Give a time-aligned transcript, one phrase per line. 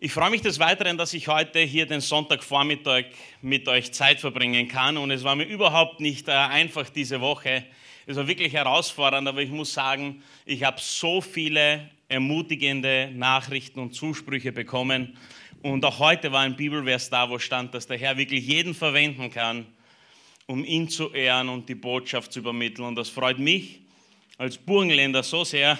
[0.00, 3.06] Ich freue mich des Weiteren, dass ich heute hier den Sonntagvormittag
[3.42, 4.96] mit euch Zeit verbringen kann.
[4.96, 7.64] Und es war mir überhaupt nicht äh, einfach diese Woche.
[8.06, 13.92] Es war wirklich herausfordernd, aber ich muss sagen, ich habe so viele ermutigende Nachrichten und
[13.92, 15.18] Zusprüche bekommen.
[15.62, 19.32] Und auch heute war ein Bibelvers da, wo stand, dass der Herr wirklich jeden verwenden
[19.32, 19.66] kann,
[20.46, 22.86] um ihn zu ehren und die Botschaft zu übermitteln.
[22.86, 23.80] Und das freut mich
[24.36, 25.76] als Burgenländer so sehr,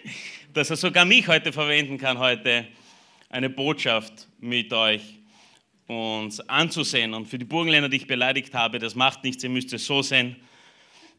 [0.54, 2.66] dass er sogar mich heute verwenden kann, heute
[3.28, 5.02] eine Botschaft mit euch
[5.86, 7.14] uns anzusehen.
[7.14, 10.02] Und für die Burgenländer, die ich beleidigt habe, das macht nichts, ihr müsst es so
[10.02, 10.36] sehen.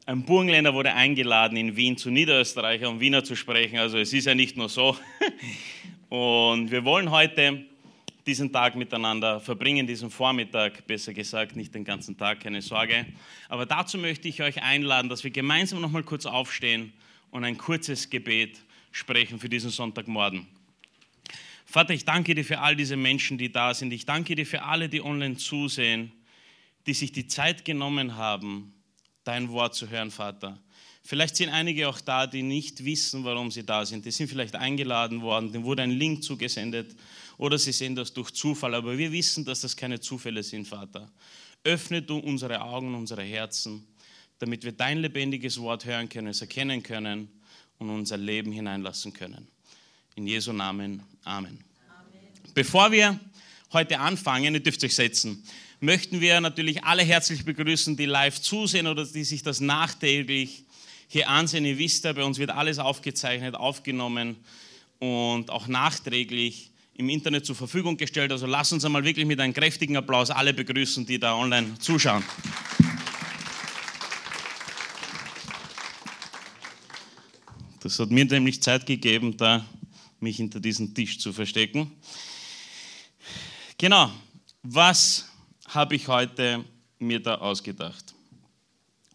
[0.05, 3.77] Ein Burgenländer wurde eingeladen, in Wien zu Niederösterreicher und Wiener zu sprechen.
[3.77, 4.97] Also es ist ja nicht nur so.
[6.09, 7.63] Und wir wollen heute
[8.25, 13.05] diesen Tag miteinander verbringen, diesen Vormittag, besser gesagt, nicht den ganzen Tag, keine Sorge.
[13.47, 16.91] Aber dazu möchte ich euch einladen, dass wir gemeinsam noch mal kurz aufstehen
[17.29, 18.59] und ein kurzes Gebet
[18.91, 20.47] sprechen für diesen Sonntagmorgen.
[21.71, 23.93] Vater, ich danke dir für all diese Menschen, die da sind.
[23.93, 26.11] Ich danke dir für alle, die online zusehen,
[26.87, 28.73] die sich die Zeit genommen haben,
[29.23, 30.59] dein Wort zu hören, Vater.
[31.03, 34.03] Vielleicht sind einige auch da, die nicht wissen, warum sie da sind.
[34.03, 36.95] Die sind vielleicht eingeladen worden, denen wurde ein Link zugesendet
[37.37, 38.73] oder sie sehen das durch Zufall.
[38.73, 41.11] Aber wir wissen, dass das keine Zufälle sind, Vater.
[41.63, 43.85] Öffne du unsere Augen, unsere Herzen,
[44.39, 47.29] damit wir dein lebendiges Wort hören können, es erkennen können
[47.77, 49.47] und unser Leben hineinlassen können.
[50.15, 51.01] In Jesu Namen.
[51.23, 51.59] Amen.
[52.53, 53.19] Bevor wir
[53.71, 55.43] heute anfangen, ihr dürft euch setzen,
[55.79, 60.65] möchten wir natürlich alle herzlich begrüßen, die live zusehen oder die sich das nachträglich
[61.07, 61.65] hier ansehen.
[61.65, 64.35] Ihr wisst ja, bei uns wird alles aufgezeichnet, aufgenommen
[64.99, 68.31] und auch nachträglich im Internet zur Verfügung gestellt.
[68.31, 72.23] Also lasst uns einmal wirklich mit einem kräftigen Applaus alle begrüßen, die da online zuschauen.
[77.79, 79.65] Das hat mir nämlich Zeit gegeben, da
[80.21, 81.91] mich hinter diesem Tisch zu verstecken.
[83.77, 84.11] Genau,
[84.63, 85.25] was
[85.67, 86.65] habe ich heute
[86.99, 88.13] mir da ausgedacht?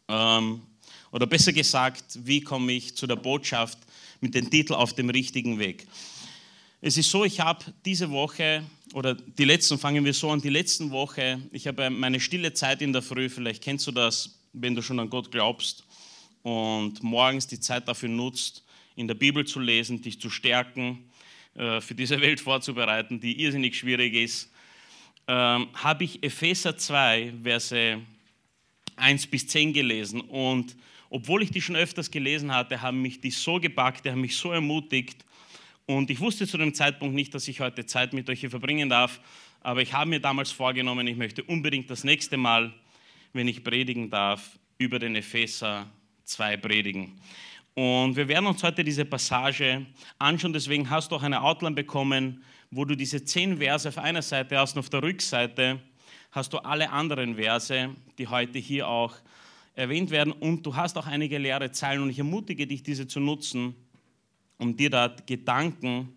[0.08, 0.62] Ähm,
[1.11, 3.79] oder besser gesagt, wie komme ich zu der Botschaft
[4.20, 5.86] mit dem Titel auf dem richtigen Weg?
[6.80, 10.50] Es ist so, ich habe diese Woche, oder die letzten, fangen wir so an, die
[10.50, 14.74] letzten Woche, ich habe meine stille Zeit in der Früh, vielleicht kennst du das, wenn
[14.74, 15.84] du schon an Gott glaubst
[16.42, 18.64] und morgens die Zeit dafür nutzt,
[18.96, 21.10] in der Bibel zu lesen, dich zu stärken,
[21.55, 24.52] äh, für diese Welt vorzubereiten, die irrsinnig schwierig ist,
[25.27, 28.00] ähm, habe ich Epheser 2, Verse
[28.96, 30.20] 1 bis 10 gelesen.
[30.20, 30.77] Und
[31.10, 34.36] obwohl ich die schon öfters gelesen hatte, haben mich die so gepackt, die haben mich
[34.36, 35.24] so ermutigt.
[35.86, 38.88] Und ich wusste zu dem Zeitpunkt nicht, dass ich heute Zeit mit euch hier verbringen
[38.88, 39.20] darf.
[39.61, 42.72] Aber ich habe mir damals vorgenommen, ich möchte unbedingt das nächste Mal,
[43.32, 45.90] wenn ich predigen darf, über den Epheser
[46.24, 47.12] 2 predigen.
[47.74, 49.85] Und wir werden uns heute diese Passage
[50.18, 54.23] anschauen, deswegen hast du auch eine Outline bekommen, wo du diese zehn Verse auf einer
[54.23, 55.80] Seite hast und auf der Rückseite
[56.30, 59.14] hast du alle anderen Verse, die heute hier auch
[59.74, 60.33] erwähnt werden.
[60.33, 63.74] Und du hast auch einige leere Zeilen und ich ermutige dich, diese zu nutzen,
[64.58, 66.14] um dir da Gedanken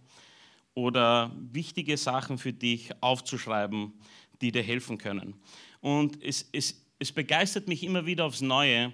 [0.75, 3.93] oder wichtige Sachen für dich aufzuschreiben,
[4.41, 5.33] die dir helfen können.
[5.81, 8.93] Und es, es, es begeistert mich immer wieder aufs Neue,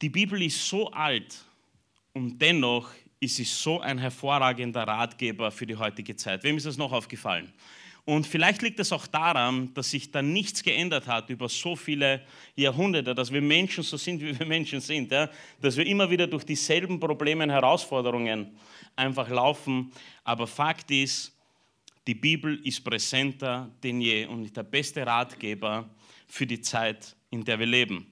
[0.00, 1.44] die Bibel ist so alt
[2.12, 6.44] und dennoch ist sie so ein hervorragender Ratgeber für die heutige Zeit.
[6.44, 7.52] Wem ist das noch aufgefallen?
[8.04, 12.22] Und vielleicht liegt es auch daran, dass sich da nichts geändert hat über so viele
[12.56, 15.28] Jahrhunderte, dass wir Menschen so sind, wie wir Menschen sind, ja?
[15.60, 18.56] dass wir immer wieder durch dieselben Probleme und Herausforderungen
[18.96, 19.92] einfach laufen.
[20.24, 21.36] Aber Fakt ist,
[22.06, 25.86] die Bibel ist präsenter denn je und der beste Ratgeber
[26.26, 28.06] für die Zeit, in der wir leben.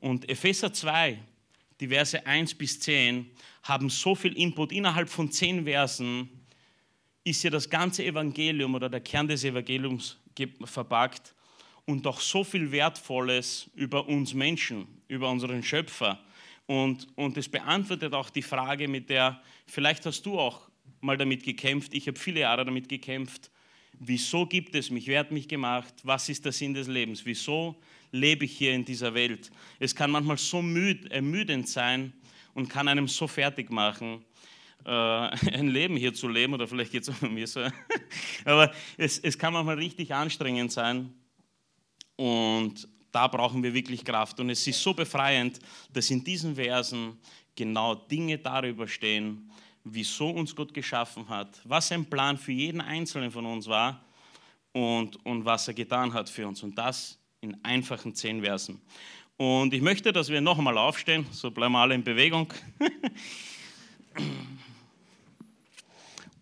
[0.00, 1.18] Und Epheser 2,
[1.80, 3.30] die Verse 1 bis 10,
[3.62, 4.72] haben so viel Input.
[4.72, 6.28] Innerhalb von 10 Versen
[7.24, 10.16] ist ja das ganze Evangelium oder der Kern des Evangeliums
[10.64, 11.34] verpackt
[11.84, 16.18] und auch so viel Wertvolles über uns Menschen, über unseren Schöpfer.
[16.66, 20.68] Und, und es beantwortet auch die Frage, mit der, vielleicht hast du auch
[21.00, 23.50] mal damit gekämpft, ich habe viele Jahre damit gekämpft,
[23.98, 27.80] wieso gibt es mich, wer hat mich gemacht, was ist der Sinn des Lebens, wieso
[28.10, 29.50] lebe ich hier in dieser Welt.
[29.78, 32.12] Es kann manchmal so müd, ermüdend sein
[32.54, 34.24] und kann einem so fertig machen,
[34.84, 37.60] äh, ein Leben hier zu leben, oder vielleicht geht es auch mir so.
[38.44, 41.12] Aber es, es kann manchmal richtig anstrengend sein
[42.16, 44.38] und da brauchen wir wirklich Kraft.
[44.40, 45.58] Und es ist so befreiend,
[45.92, 47.18] dass in diesen Versen
[47.54, 49.50] genau Dinge darüber stehen,
[49.84, 54.04] wieso uns Gott geschaffen hat, was sein Plan für jeden Einzelnen von uns war
[54.72, 56.62] und, und was er getan hat für uns.
[56.62, 58.80] Und das in einfachen zehn Versen.
[59.36, 62.52] Und ich möchte, dass wir noch einmal aufstehen, so bleiben wir alle in Bewegung.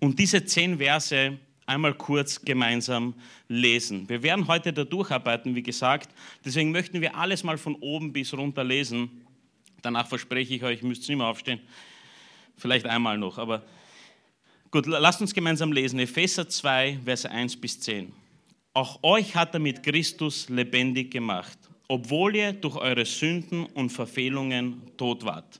[0.00, 3.14] Und diese zehn Verse einmal kurz gemeinsam
[3.48, 4.08] lesen.
[4.08, 6.08] Wir werden heute da durcharbeiten, wie gesagt.
[6.44, 9.26] Deswegen möchten wir alles mal von oben bis runter lesen.
[9.82, 11.60] Danach verspreche ich euch, müsst nicht mehr aufstehen.
[12.56, 13.62] Vielleicht einmal noch, aber
[14.70, 15.98] gut, lasst uns gemeinsam lesen.
[15.98, 18.25] Epheser 2, Verse 1 bis 10.
[18.76, 21.56] Auch euch hat er mit Christus lebendig gemacht,
[21.88, 25.58] obwohl ihr durch eure Sünden und Verfehlungen tot wart.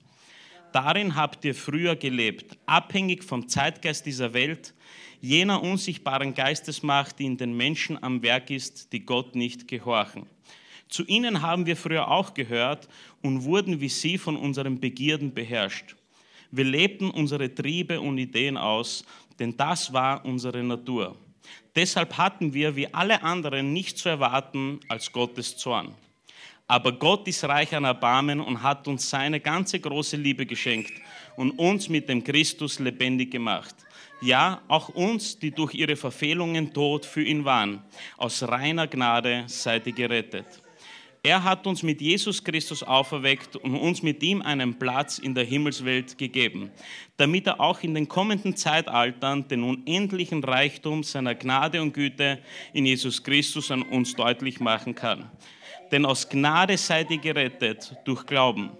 [0.70, 4.74] Darin habt ihr früher gelebt, abhängig vom Zeitgeist dieser Welt,
[5.22, 10.26] jener unsichtbaren Geistesmacht, die in den Menschen am Werk ist, die Gott nicht gehorchen.
[10.90, 12.86] Zu ihnen haben wir früher auch gehört
[13.22, 15.96] und wurden wie sie von unseren Begierden beherrscht.
[16.50, 19.06] Wir lebten unsere Triebe und Ideen aus,
[19.38, 21.16] denn das war unsere Natur.
[21.75, 25.94] Deshalb hatten wir wie alle anderen nicht zu erwarten als Gottes Zorn.
[26.69, 30.93] Aber Gott ist reich an Erbarmen und hat uns seine ganze große Liebe geschenkt
[31.37, 33.75] und uns mit dem Christus lebendig gemacht.
[34.20, 37.82] Ja, auch uns, die durch ihre Verfehlungen tot für ihn waren.
[38.16, 40.46] Aus reiner Gnade seid ihr gerettet.
[41.26, 45.43] Er hat uns mit Jesus Christus auferweckt und uns mit ihm einen Platz in der
[45.43, 46.70] Himmelswelt gegeben,
[47.17, 52.38] damit er auch in den kommenden Zeitaltern den unendlichen Reichtum seiner Gnade und Güte
[52.73, 55.28] in Jesus Christus an uns deutlich machen kann.
[55.90, 58.70] Denn aus Gnade seid ihr gerettet durch Glauben.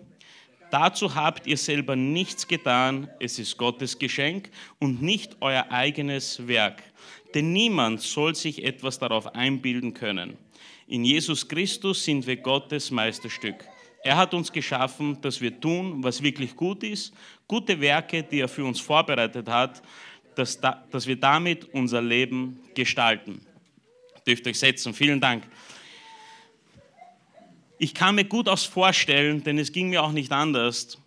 [0.71, 6.85] Dazu habt ihr selber nichts getan, es ist Gottes Geschenk und nicht euer eigenes Werk.
[7.35, 10.39] Denn niemand soll sich etwas darauf einbilden können.
[10.88, 13.65] In Jesus Christus sind wir Gottes Meisterstück.
[14.05, 17.12] Er hat uns geschaffen, dass wir tun, was wirklich gut ist,
[17.49, 19.83] gute Werke, die er für uns vorbereitet hat,
[20.37, 23.44] dass, dass wir damit unser Leben gestalten.
[24.25, 24.94] Dürft euch setzen.
[24.94, 25.44] Vielen Dank.
[27.79, 30.99] Ich kann mir gut aus vorstellen, denn es ging mir auch nicht anders,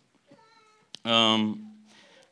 [1.06, 1.66] ähm,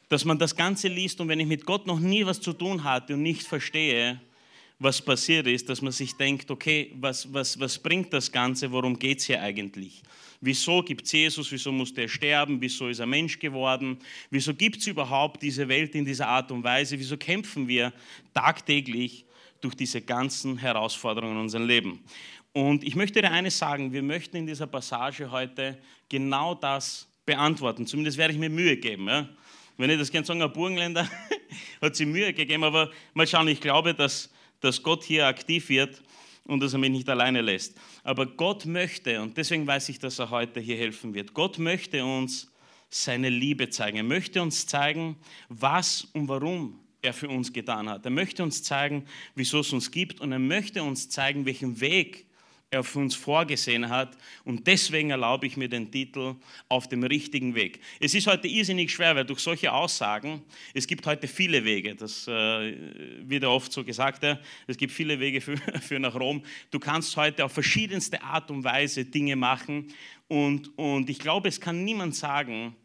[0.09, 2.83] dass man das Ganze liest und wenn ich mit Gott noch nie was zu tun
[2.83, 4.19] hatte und nicht verstehe,
[4.79, 8.97] was passiert ist, dass man sich denkt, okay, was, was, was bringt das Ganze, worum
[8.97, 10.03] geht es hier eigentlich?
[10.39, 13.97] Wieso gibt es Jesus, wieso musste er sterben, wieso ist er Mensch geworden,
[14.29, 17.91] wieso gibt es überhaupt diese Welt in dieser Art und Weise, wieso kämpfen wir
[18.35, 19.25] tagtäglich
[19.61, 22.03] durch diese ganzen Herausforderungen in unserem Leben?
[22.53, 27.87] Und ich möchte dir eines sagen, wir möchten in dieser Passage heute genau das beantworten,
[27.87, 29.07] zumindest werde ich mir Mühe geben.
[29.07, 29.27] Ja?
[29.77, 31.09] Wenn ich das gerne sagen, ein Burgenländer
[31.81, 34.29] hat sich Mühe gegeben, aber mal schauen, ich glaube, dass
[34.61, 36.01] dass Gott hier aktiv wird
[36.45, 37.77] und dass er mich nicht alleine lässt.
[38.03, 42.03] Aber Gott möchte, und deswegen weiß ich, dass er heute hier helfen wird, Gott möchte
[42.03, 42.51] uns
[42.89, 43.97] seine Liebe zeigen.
[43.97, 45.17] Er möchte uns zeigen,
[45.49, 48.05] was und warum er für uns getan hat.
[48.05, 49.05] Er möchte uns zeigen,
[49.35, 52.26] wieso es uns gibt und er möchte uns zeigen, welchen Weg
[52.69, 54.17] er für uns vorgesehen hat.
[54.43, 56.35] Und deswegen erlaube ich mir den Titel
[56.67, 57.79] Auf dem richtigen Weg.
[57.99, 60.41] Es ist heute irrsinnig schwer, weil durch solche Aussagen,
[60.73, 62.75] es gibt heute viele Wege, das äh,
[63.21, 64.37] wird ja oft so gesagt, ja,
[64.67, 66.43] es gibt viele Wege für, für nach Rom.
[66.69, 69.93] Du kannst heute auf verschiedenste Art und Weise Dinge machen.
[70.27, 72.75] Und, und ich glaube, es kann niemand sagen,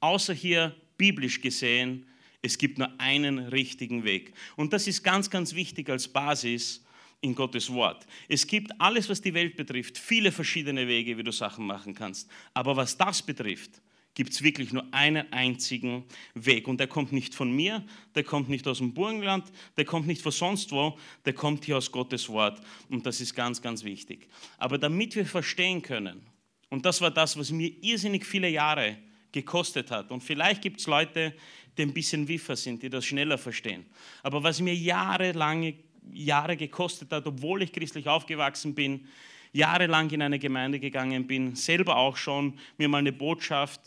[0.00, 2.06] außer hier biblisch gesehen,
[2.42, 4.32] es gibt nur einen richtigen Weg.
[4.56, 6.84] Und das ist ganz, ganz wichtig als Basis
[7.20, 8.06] in Gottes Wort.
[8.28, 12.30] Es gibt alles, was die Welt betrifft, viele verschiedene Wege, wie du Sachen machen kannst.
[12.54, 13.82] Aber was das betrifft,
[14.14, 16.04] gibt es wirklich nur einen einzigen
[16.34, 16.66] Weg.
[16.66, 17.84] Und der kommt nicht von mir,
[18.14, 19.44] der kommt nicht aus dem Burgenland,
[19.76, 22.60] der kommt nicht von sonst wo, der kommt hier aus Gottes Wort.
[22.88, 24.28] Und das ist ganz, ganz wichtig.
[24.58, 26.20] Aber damit wir verstehen können,
[26.68, 28.98] und das war das, was mir irrsinnig viele Jahre
[29.32, 30.10] gekostet hat.
[30.10, 31.34] Und vielleicht gibt es Leute,
[31.76, 33.86] die ein bisschen wiffer sind, die das schneller verstehen.
[34.22, 35.74] Aber was mir jahrelang
[36.12, 39.06] Jahre gekostet hat, obwohl ich christlich aufgewachsen bin,
[39.52, 43.80] jahrelang in eine Gemeinde gegangen bin, selber auch schon mir mal eine Botschaft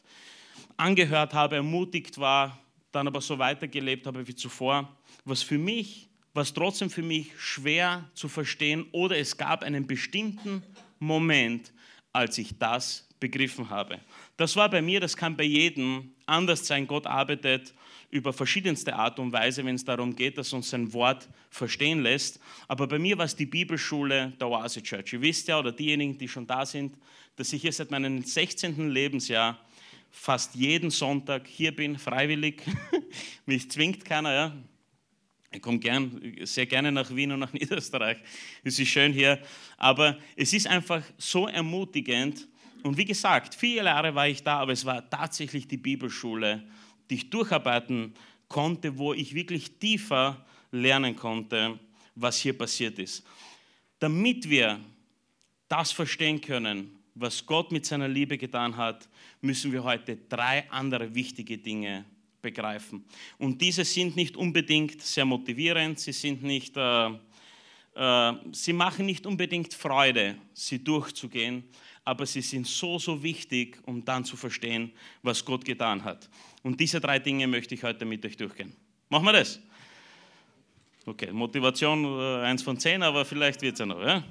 [0.77, 2.57] angehört habe, ermutigt war,
[2.91, 8.09] dann aber so weitergelebt habe wie zuvor, was für mich, was trotzdem für mich schwer
[8.13, 10.63] zu verstehen oder es gab einen bestimmten
[10.99, 11.73] Moment,
[12.13, 13.99] als ich das begriffen habe.
[14.37, 16.87] Das war bei mir, das kann bei jedem anders sein.
[16.87, 17.73] Gott arbeitet
[18.11, 22.39] über verschiedenste Art und Weise, wenn es darum geht, dass uns sein Wort verstehen lässt.
[22.67, 25.13] Aber bei mir war es die Bibelschule der Oase Church.
[25.13, 26.97] Ihr wisst ja, oder diejenigen, die schon da sind,
[27.37, 28.89] dass ich hier seit meinem 16.
[28.89, 29.57] Lebensjahr
[30.11, 32.61] fast jeden Sonntag hier bin, freiwillig.
[33.45, 34.55] Mich zwingt keiner, ja.
[35.53, 38.17] Ich komme gern, sehr gerne nach Wien und nach Niederösterreich.
[38.63, 39.39] Es ist schön hier.
[39.77, 42.47] Aber es ist einfach so ermutigend.
[42.83, 46.67] Und wie gesagt, vier Jahre war ich da, aber es war tatsächlich die Bibelschule
[47.11, 48.13] die ich durcharbeiten
[48.47, 51.77] konnte, wo ich wirklich tiefer lernen konnte,
[52.15, 53.23] was hier passiert ist.
[53.99, 54.79] Damit wir
[55.67, 59.09] das verstehen können, was Gott mit seiner Liebe getan hat,
[59.41, 62.05] müssen wir heute drei andere wichtige Dinge
[62.41, 63.03] begreifen.
[63.37, 67.09] Und diese sind nicht unbedingt sehr motivierend, sie sind nicht, äh,
[67.95, 71.65] äh, sie machen nicht unbedingt Freude, sie durchzugehen,
[72.03, 74.91] aber sie sind so, so wichtig, um dann zu verstehen,
[75.21, 76.29] was Gott getan hat.
[76.63, 78.75] Und diese drei Dinge möchte ich heute mit euch durchgehen.
[79.09, 79.59] Machen wir das?
[81.05, 84.01] Okay, Motivation äh, 1 von 10, aber vielleicht wird es ja noch.
[84.01, 84.23] Ja?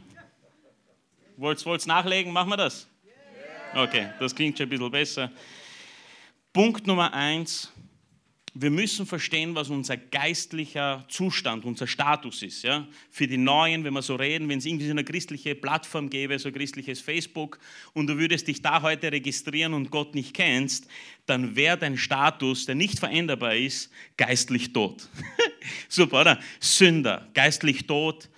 [1.37, 2.33] Wollt ihr nachlegen?
[2.33, 2.87] Machen wir das?
[3.75, 5.31] Okay, das klingt schon ein bisschen besser.
[6.53, 7.73] Punkt Nummer 1
[8.55, 12.65] wir müssen verstehen, was unser geistlicher Zustand, unser Status ist.
[12.65, 12.89] Ja?
[13.11, 16.39] Für die Neuen, wenn wir so reden, wenn es irgendwie so eine christliche Plattform gäbe,
[16.39, 17.59] so ein christliches Facebook,
[17.93, 20.89] und du würdest dich da heute registrieren und Gott nicht kennst,
[21.27, 25.09] dann wäre dein Status, der nicht veränderbar ist, geistlich tot.
[25.89, 26.41] Super, oder?
[26.59, 28.29] Sünder, geistlich tot,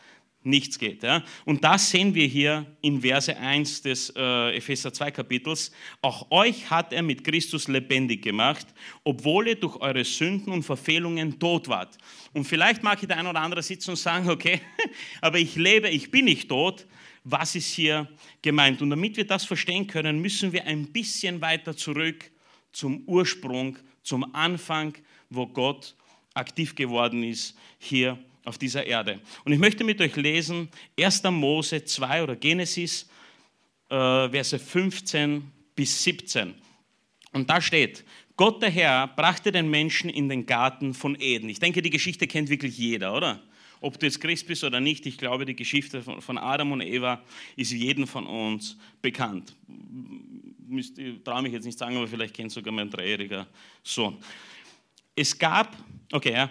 [0.44, 1.02] nichts geht.
[1.02, 1.22] Ja?
[1.44, 5.72] Und das sehen wir hier in Verse 1 des äh, Epheser 2 Kapitels.
[6.00, 8.66] Auch euch hat er mit Christus lebendig gemacht,
[9.04, 11.96] obwohl ihr durch eure Sünden und Verfehlungen tot wart.
[12.32, 14.60] Und vielleicht mag ich der ein oder andere sitzen und sagen, okay,
[15.20, 16.86] aber ich lebe, ich bin nicht tot.
[17.24, 18.08] Was ist hier
[18.40, 18.82] gemeint?
[18.82, 22.30] Und damit wir das verstehen können, müssen wir ein bisschen weiter zurück
[22.72, 24.94] zum Ursprung, zum Anfang,
[25.30, 25.94] wo Gott
[26.34, 29.20] aktiv geworden ist hier auf dieser Erde.
[29.44, 30.68] Und ich möchte mit euch lesen
[30.98, 31.22] 1.
[31.24, 33.08] Mose 2 oder Genesis,
[33.88, 36.54] äh, Verse 15 bis 17.
[37.32, 38.04] Und da steht,
[38.36, 41.48] Gott der Herr brachte den Menschen in den Garten von Eden.
[41.48, 43.42] Ich denke, die Geschichte kennt wirklich jeder, oder?
[43.80, 47.22] Ob du jetzt Christ bist oder nicht, ich glaube, die Geschichte von Adam und Eva
[47.56, 49.56] ist jedem von uns bekannt.
[50.70, 50.92] Ich
[51.24, 53.46] traue mich jetzt nicht sagen, aber vielleicht kennt sogar mein dreijähriger
[53.82, 54.18] Sohn.
[55.14, 55.76] Es gab,
[56.12, 56.50] okay, ja,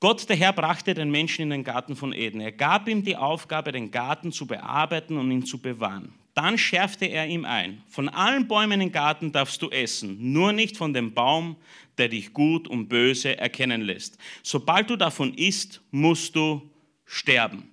[0.00, 2.40] Gott, der Herr, brachte den Menschen in den Garten von Eden.
[2.40, 6.14] Er gab ihm die Aufgabe, den Garten zu bearbeiten und ihn zu bewahren.
[6.32, 10.78] Dann schärfte er ihm ein, von allen Bäumen im Garten darfst du essen, nur nicht
[10.78, 11.56] von dem Baum,
[11.98, 14.16] der dich gut und böse erkennen lässt.
[14.42, 16.62] Sobald du davon isst, musst du
[17.04, 17.68] sterben.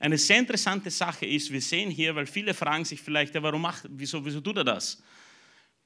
[0.00, 3.60] Eine sehr interessante Sache ist, wir sehen hier, weil viele fragen sich vielleicht, ja, warum
[3.60, 5.02] macht, wieso, wieso tut er das?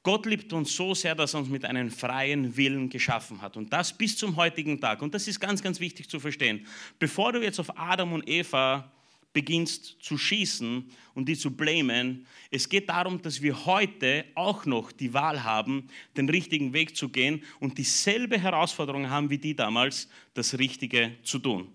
[0.03, 3.57] Gott liebt uns so sehr, dass er uns mit einem freien Willen geschaffen hat.
[3.57, 5.03] Und das bis zum heutigen Tag.
[5.03, 6.67] Und das ist ganz, ganz wichtig zu verstehen.
[6.99, 8.91] Bevor du jetzt auf Adam und Eva
[9.33, 14.91] beginnst zu schießen und die zu blamen, es geht darum, dass wir heute auch noch
[14.91, 20.09] die Wahl haben, den richtigen Weg zu gehen und dieselbe Herausforderung haben wie die damals,
[20.35, 21.69] das Richtige zu tun.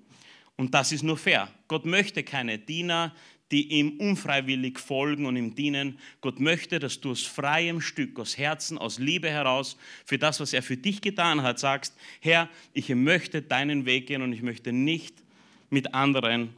[0.57, 1.49] Und das ist nur fair.
[1.67, 3.13] Gott möchte keine Diener,
[3.51, 5.99] die ihm unfreiwillig folgen und ihm dienen.
[6.21, 10.53] Gott möchte, dass du aus freiem Stück, aus Herzen, aus Liebe heraus, für das, was
[10.53, 14.73] er für dich getan hat, sagst, Herr, ich möchte deinen Weg gehen und ich möchte
[14.73, 15.23] nicht
[15.69, 16.49] mit anderen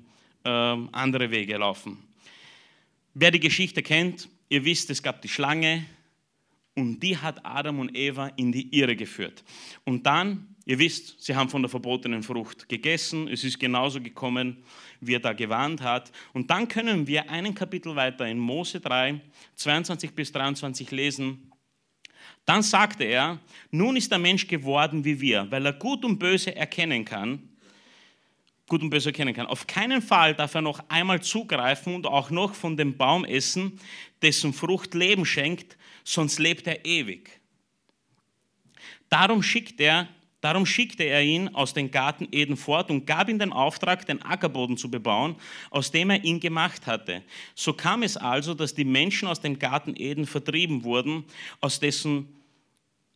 [0.47, 1.97] äh, andere Wege laufen.
[3.13, 5.85] Wer die Geschichte kennt, ihr wisst, es gab die Schlange
[6.75, 9.43] und die hat Adam und Eva in die Irre geführt.
[9.83, 14.57] Und dann, ihr wisst, sie haben von der verbotenen Frucht gegessen, es ist genauso gekommen,
[14.99, 16.11] wie er da gewarnt hat.
[16.33, 19.21] Und dann können wir einen Kapitel weiter in Mose 3,
[19.55, 21.51] 22 bis 23 lesen.
[22.45, 23.39] Dann sagte er,
[23.71, 27.47] nun ist der Mensch geworden wie wir, weil er gut und böse erkennen kann,
[28.67, 29.47] gut und böse erkennen kann.
[29.47, 33.79] Auf keinen Fall darf er noch einmal zugreifen und auch noch von dem Baum essen,
[34.21, 37.39] dessen Frucht Leben schenkt, sonst lebt er ewig.
[39.09, 40.09] Darum schickt er
[40.47, 44.21] Darum schickte er ihn aus dem Garten Eden fort und gab ihm den Auftrag, den
[44.21, 45.35] Ackerboden zu bebauen,
[45.71, 47.21] aus dem er ihn gemacht hatte.
[47.53, 51.25] So kam es also, dass die Menschen aus dem Garten Eden vertrieben wurden,
[51.59, 52.29] aus dessen,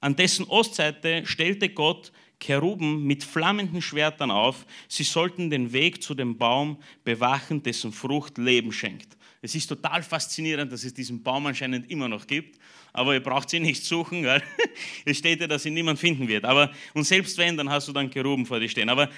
[0.01, 4.65] an dessen Ostseite stellte Gott Keruben mit flammenden Schwertern auf.
[4.89, 9.15] Sie sollten den Weg zu dem Baum bewachen, dessen Frucht Leben schenkt.
[9.41, 12.59] Es ist total faszinierend, dass es diesen Baum anscheinend immer noch gibt
[12.93, 14.43] aber ihr braucht sie nicht suchen, weil
[15.05, 16.45] es steht ja, dass sie niemand finden wird.
[16.45, 18.89] Aber, und selbst wenn, dann hast du dann Keruben vor dir stehen.
[18.89, 19.10] Aber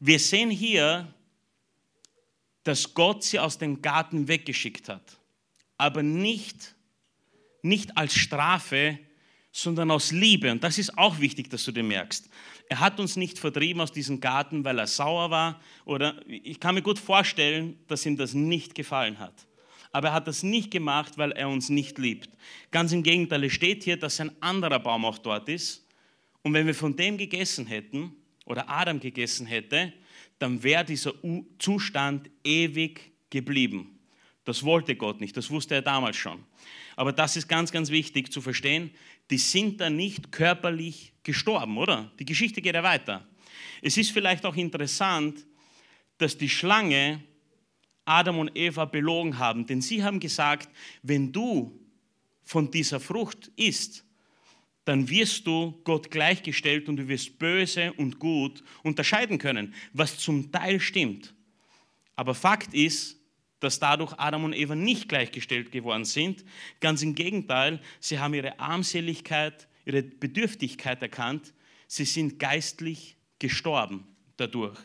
[0.00, 1.12] wir sehen hier,
[2.64, 5.18] dass Gott sie aus dem Garten weggeschickt hat.
[5.76, 6.74] Aber nicht,
[7.62, 8.98] nicht als Strafe,
[9.52, 10.50] sondern aus Liebe.
[10.50, 12.28] Und das ist auch wichtig, dass du dir merkst.
[12.68, 15.60] Er hat uns nicht vertrieben aus diesem Garten, weil er sauer war.
[15.84, 19.46] Oder ich kann mir gut vorstellen, dass ihm das nicht gefallen hat
[19.92, 22.30] aber er hat das nicht gemacht, weil er uns nicht liebt.
[22.70, 25.86] Ganz im Gegenteil, es steht hier, dass ein anderer Baum auch dort ist.
[26.42, 28.12] Und wenn wir von dem gegessen hätten
[28.46, 29.92] oder Adam gegessen hätte,
[30.38, 31.12] dann wäre dieser
[31.58, 33.98] Zustand ewig geblieben.
[34.44, 36.44] Das wollte Gott nicht, das wusste er damals schon.
[36.96, 38.90] Aber das ist ganz, ganz wichtig zu verstehen.
[39.30, 42.10] Die sind da nicht körperlich gestorben, oder?
[42.18, 43.26] Die Geschichte geht ja weiter.
[43.82, 45.46] Es ist vielleicht auch interessant,
[46.18, 47.22] dass die Schlange
[48.10, 49.66] Adam und Eva belogen haben.
[49.66, 50.68] Denn sie haben gesagt,
[51.02, 51.78] wenn du
[52.42, 54.04] von dieser Frucht isst,
[54.84, 60.50] dann wirst du Gott gleichgestellt und du wirst böse und gut unterscheiden können, was zum
[60.50, 61.32] Teil stimmt.
[62.16, 63.16] Aber Fakt ist,
[63.60, 66.44] dass dadurch Adam und Eva nicht gleichgestellt geworden sind.
[66.80, 71.52] Ganz im Gegenteil, sie haben ihre Armseligkeit, ihre Bedürftigkeit erkannt.
[71.86, 74.78] Sie sind geistlich gestorben dadurch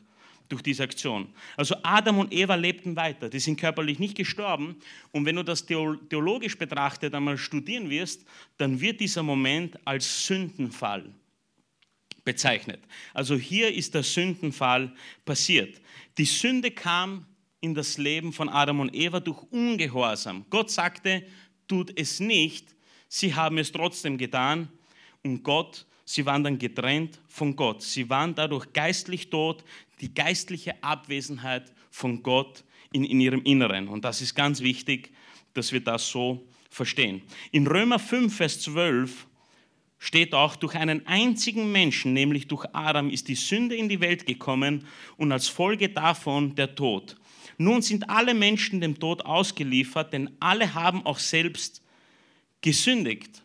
[0.50, 1.28] durch diese Aktion.
[1.58, 4.76] Also Adam und Eva lebten weiter, die sind körperlich nicht gestorben.
[5.12, 8.26] Und wenn du das theologisch betrachtet einmal studieren wirst,
[8.58, 11.14] dann wird dieser Moment als Sündenfall
[12.24, 12.80] bezeichnet.
[13.14, 14.94] Also hier ist der Sündenfall
[15.26, 15.80] passiert.
[16.18, 17.26] Die Sünde kam
[17.62, 20.46] in das Leben von Adam und Eva durch Ungehorsam.
[20.50, 21.26] Gott sagte,
[21.68, 22.76] tut es nicht,
[23.08, 24.70] sie haben es trotzdem getan
[25.24, 27.82] und Gott sie waren dann getrennt von Gott.
[27.82, 29.64] Sie waren dadurch geistlich tot,
[30.00, 33.88] die geistliche Abwesenheit von Gott in, in ihrem Inneren.
[33.88, 35.12] Und das ist ganz wichtig,
[35.54, 37.22] dass wir das so verstehen.
[37.52, 39.28] In Römer 5, Vers 12
[39.98, 44.26] steht auch, durch einen einzigen Menschen, nämlich durch Adam, ist die Sünde in die Welt
[44.26, 44.86] gekommen
[45.18, 47.16] und als Folge davon der Tod.
[47.58, 51.82] Nun sind alle Menschen dem Tod ausgeliefert, denn alle haben auch selbst
[52.62, 53.42] gesündigt.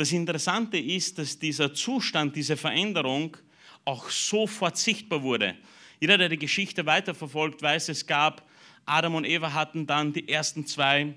[0.00, 3.36] Das Interessante ist, dass dieser Zustand, diese Veränderung
[3.84, 5.58] auch sofort sichtbar wurde.
[6.00, 8.48] Jeder, der die Geschichte weiterverfolgt, weiß, es gab,
[8.86, 11.12] Adam und Eva hatten dann die ersten zwei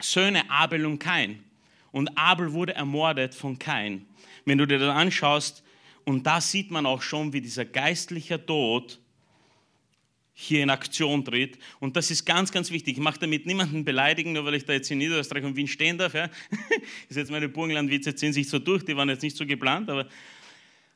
[0.00, 1.44] Söhne, Abel und Kain.
[1.92, 4.06] Und Abel wurde ermordet von Kain.
[4.46, 5.62] Wenn du dir das anschaust,
[6.06, 8.98] und da sieht man auch schon, wie dieser geistliche Tod
[10.40, 11.58] hier in Aktion tritt.
[11.80, 12.96] Und das ist ganz, ganz wichtig.
[12.96, 15.98] Ich mache damit niemanden beleidigen, nur weil ich da jetzt in Niederösterreich und Wien stehen
[15.98, 16.14] darf.
[16.14, 16.30] Ja.
[17.08, 20.08] ist jetzt meine Burgenlandwitze ziehen sich so durch, die waren jetzt nicht so geplant, aber,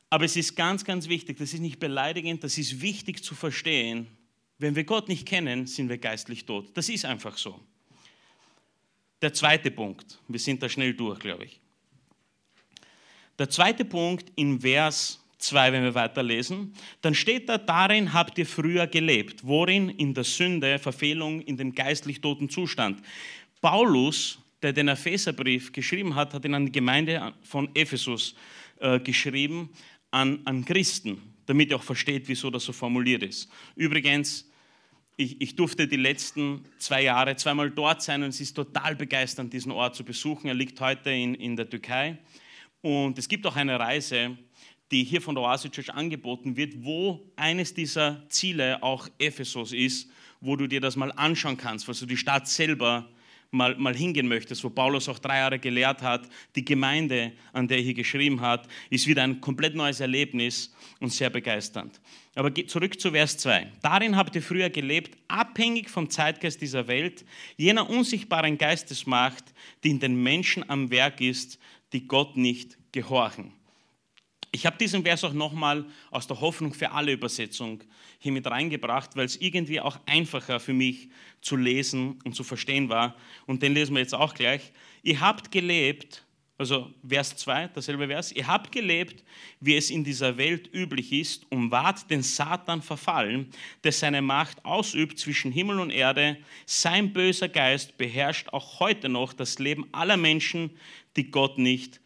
[0.09, 1.37] aber es ist ganz, ganz wichtig.
[1.37, 4.07] Das ist nicht beleidigend, das ist wichtig zu verstehen.
[4.57, 6.71] Wenn wir Gott nicht kennen, sind wir geistlich tot.
[6.73, 7.59] Das ist einfach so.
[9.21, 11.59] Der zweite Punkt, wir sind da schnell durch, glaube ich.
[13.37, 18.45] Der zweite Punkt in Vers 2, wenn wir weiterlesen, dann steht da, darin habt ihr
[18.45, 19.45] früher gelebt.
[19.45, 19.89] Worin?
[19.89, 23.01] In der Sünde, Verfehlung, in dem geistlich toten Zustand.
[23.61, 28.35] Paulus, der den Epheserbrief geschrieben hat, hat ihn an die Gemeinde von Ephesus
[28.79, 29.69] äh, geschrieben,
[30.11, 33.49] an, an Christen, damit ihr auch versteht, wieso das so formuliert ist.
[33.75, 34.49] Übrigens,
[35.17, 39.53] ich, ich, durfte die letzten zwei Jahre zweimal dort sein und es ist total begeisternd,
[39.53, 40.47] diesen Ort zu besuchen.
[40.47, 42.17] Er liegt heute in, in der Türkei.
[42.81, 44.37] Und es gibt auch eine Reise,
[44.91, 50.09] die hier von der Oasis Church angeboten wird, wo eines dieser Ziele auch Ephesus ist,
[50.41, 53.09] wo du dir das mal anschauen kannst, falls du die Stadt selber
[53.55, 56.29] mal, mal hingehen möchtest, wo Paulus auch drei Jahre gelehrt hat.
[56.55, 61.11] Die Gemeinde, an der er hier geschrieben hat, ist wieder ein komplett neues Erlebnis und
[61.11, 61.99] sehr begeisternd.
[62.35, 63.71] Aber zurück zu Vers 2.
[63.81, 67.25] Darin habt ihr früher gelebt, abhängig vom Zeitgeist dieser Welt,
[67.57, 69.45] jener unsichtbaren Geistesmacht,
[69.83, 71.57] die in den Menschen am Werk ist,
[71.93, 73.53] die Gott nicht gehorchen.
[74.55, 77.83] Ich habe diesen Vers auch nochmal aus der Hoffnung für alle Übersetzung
[78.19, 81.09] hier mit reingebracht, weil es irgendwie auch einfacher für mich
[81.41, 83.17] zu lesen und zu verstehen war.
[83.47, 84.71] Und den lesen wir jetzt auch gleich.
[85.03, 86.23] Ihr habt gelebt,
[86.57, 89.25] also Vers 2, dasselbe Vers, ihr habt gelebt,
[89.59, 93.49] wie es in dieser Welt üblich ist, und wart den Satan verfallen,
[93.83, 96.37] der seine Macht ausübt zwischen Himmel und Erde.
[96.65, 100.69] Sein böser Geist beherrscht auch heute noch das Leben aller Menschen,
[101.17, 101.99] die Gott nicht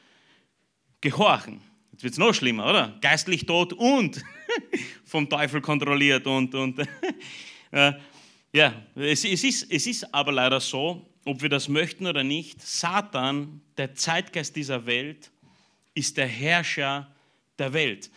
[0.99, 1.68] gehorchen.
[1.99, 2.97] Jetzt wird es noch schlimmer, oder?
[3.01, 4.23] Geistlich tot und
[5.03, 6.25] vom Teufel kontrolliert.
[6.27, 6.77] Und, und
[8.53, 12.61] ja, es, es, ist, es ist aber leider so, ob wir das möchten oder nicht,
[12.61, 15.29] Satan, der Zeitgeist dieser Welt,
[15.93, 17.13] ist der Herrscher
[17.57, 18.09] der Welt.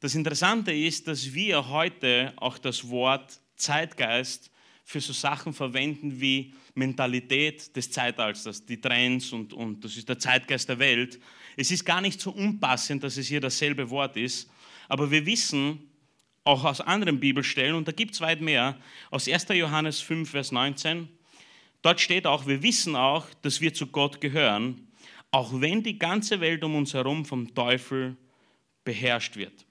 [0.00, 4.50] Das Interessante ist, dass wir heute auch das Wort Zeitgeist
[4.82, 10.18] für so Sachen verwenden wie Mentalität des Zeitalters, die Trends und, und das ist der
[10.18, 11.20] Zeitgeist der Welt.
[11.56, 14.50] Es ist gar nicht so unpassend, dass es hier dasselbe Wort ist,
[14.88, 15.90] aber wir wissen
[16.44, 18.78] auch aus anderen Bibelstellen, und da gibt es weit mehr,
[19.10, 19.46] aus 1.
[19.48, 21.08] Johannes 5, Vers 19,
[21.82, 24.86] dort steht auch, wir wissen auch, dass wir zu Gott gehören,
[25.32, 28.16] auch wenn die ganze Welt um uns herum vom Teufel
[28.84, 29.66] beherrscht wird.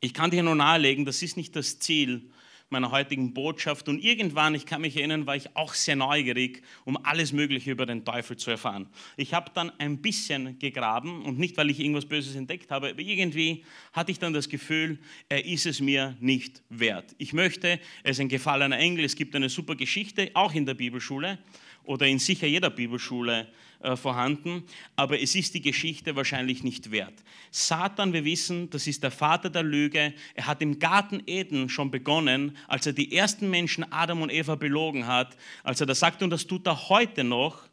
[0.00, 2.30] Ich kann dir nur nahelegen, das ist nicht das Ziel
[2.70, 3.88] meiner heutigen Botschaft.
[3.88, 7.86] Und irgendwann, ich kann mich erinnern, war ich auch sehr neugierig, um alles Mögliche über
[7.86, 8.88] den Teufel zu erfahren.
[9.16, 13.00] Ich habe dann ein bisschen gegraben und nicht, weil ich irgendwas Böses entdeckt habe, aber
[13.00, 14.98] irgendwie hatte ich dann das Gefühl,
[15.28, 17.14] er ist es mir nicht wert.
[17.18, 20.74] Ich möchte, er ist ein gefallener Engel, es gibt eine super Geschichte, auch in der
[20.74, 21.38] Bibelschule
[21.84, 23.48] oder in sicher jeder Bibelschule
[23.86, 24.64] äh, vorhanden,
[24.96, 27.14] aber es ist die Geschichte wahrscheinlich nicht wert.
[27.52, 30.12] Satan, wir wissen, das ist der Vater der Lüge.
[30.34, 34.56] Er hat im Garten Eden schon begonnen, als er die ersten Menschen Adam und Eva
[34.56, 37.68] belogen hat, als er das sagt, und das tut er heute noch,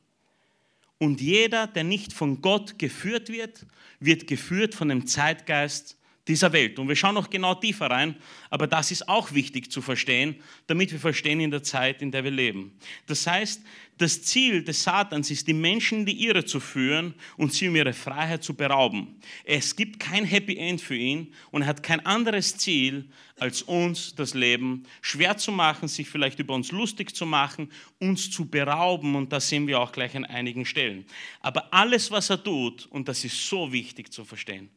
[1.00, 3.66] Und jeder, der nicht von Gott geführt wird,
[4.00, 6.80] wird geführt von dem Zeitgeist dieser Welt.
[6.80, 8.16] Und wir schauen noch genau tiefer rein,
[8.50, 10.36] aber das ist auch wichtig zu verstehen,
[10.68, 12.78] damit wir verstehen in der Zeit, in der wir leben.
[13.08, 13.62] Das heißt,
[13.98, 17.76] das Ziel des Satans ist, die Menschen in die Irre zu führen und sie um
[17.76, 19.20] ihre Freiheit zu berauben.
[19.44, 24.16] Es gibt kein Happy End für ihn und er hat kein anderes Ziel, als uns
[24.16, 29.16] das Leben schwer zu machen, sich vielleicht über uns lustig zu machen, uns zu berauben
[29.16, 31.06] und das sehen wir auch gleich an einigen Stellen.
[31.42, 34.70] Aber alles, was er tut, und das ist so wichtig zu verstehen,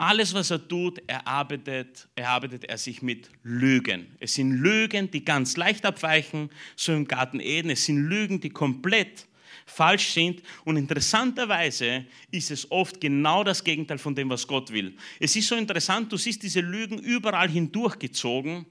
[0.00, 4.06] alles, was er tut, erarbeitet, erarbeitet er sich mit Lügen.
[4.18, 7.70] Es sind Lügen, die ganz leicht abweichen, so im Garten Eden.
[7.70, 9.26] Es sind Lügen, die komplett
[9.66, 10.42] falsch sind.
[10.64, 14.96] Und interessanterweise ist es oft genau das Gegenteil von dem, was Gott will.
[15.18, 18.64] Es ist so interessant, du siehst diese Lügen überall hindurchgezogen.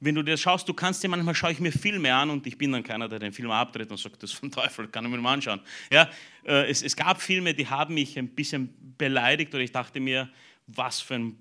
[0.00, 2.46] Wenn du dir das schaust, du kannst dir manchmal, schaue ich mir Filme an und
[2.46, 5.04] ich bin dann keiner, der den Film abdreht und sagt, das ist vom Teufel, kann
[5.04, 5.60] ich mir mal anschauen.
[5.90, 6.08] Ja,
[6.44, 10.30] äh, es, es gab Filme, die haben mich ein bisschen beleidigt oder ich dachte mir,
[10.68, 11.36] was für ein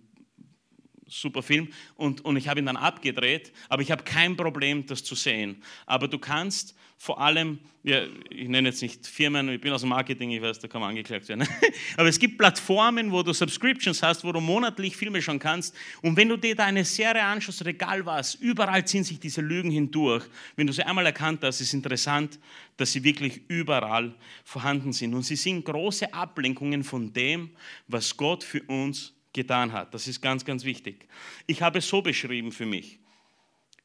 [1.08, 5.04] super Film und, und ich habe ihn dann abgedreht, aber ich habe kein Problem, das
[5.04, 5.62] zu sehen.
[5.86, 9.90] Aber du kannst vor allem, ja, ich nenne jetzt nicht Firmen, ich bin aus dem
[9.90, 11.48] Marketing, ich weiß, da kann man angeklagt werden,
[11.98, 16.18] aber es gibt Plattformen, wo du Subscriptions hast, wo du monatlich Filme schauen kannst und
[16.18, 20.26] wenn du dir da eine Serie anschaust, egal was, überall ziehen sich diese Lügen hindurch.
[20.56, 22.40] Wenn du sie einmal erkannt hast, ist interessant,
[22.78, 27.52] dass sie wirklich überall vorhanden sind und sie sind große Ablenkungen von dem,
[27.88, 29.94] was Gott für uns getan hat.
[29.94, 31.08] Das ist ganz, ganz wichtig.
[31.46, 33.00] Ich habe es so beschrieben für mich.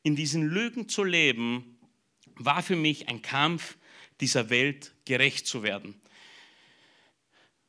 [0.03, 1.79] In diesen Lügen zu leben,
[2.37, 3.77] war für mich ein Kampf,
[4.21, 5.95] dieser Welt gerecht zu werden.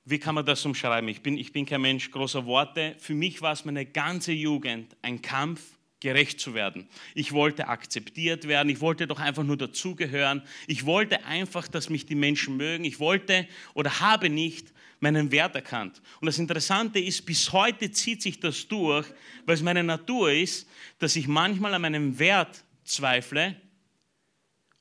[0.06, 1.10] Wie kann man das umschreiben?
[1.10, 2.96] Ich bin, ich bin kein Mensch großer Worte.
[3.00, 5.62] Für mich war es meine ganze Jugend ein Kampf,
[6.00, 6.90] gerecht zu werden.
[7.16, 8.68] Ich wollte akzeptiert werden.
[8.68, 10.44] Ich wollte doch einfach nur dazugehören.
[10.68, 12.84] Ich wollte einfach, dass mich die Menschen mögen.
[12.84, 16.02] Ich wollte oder habe nicht meinen Wert erkannt.
[16.20, 19.06] Und das Interessante ist, bis heute zieht sich das durch,
[19.46, 23.56] weil es meine Natur ist, dass ich manchmal an meinem Wert zweifle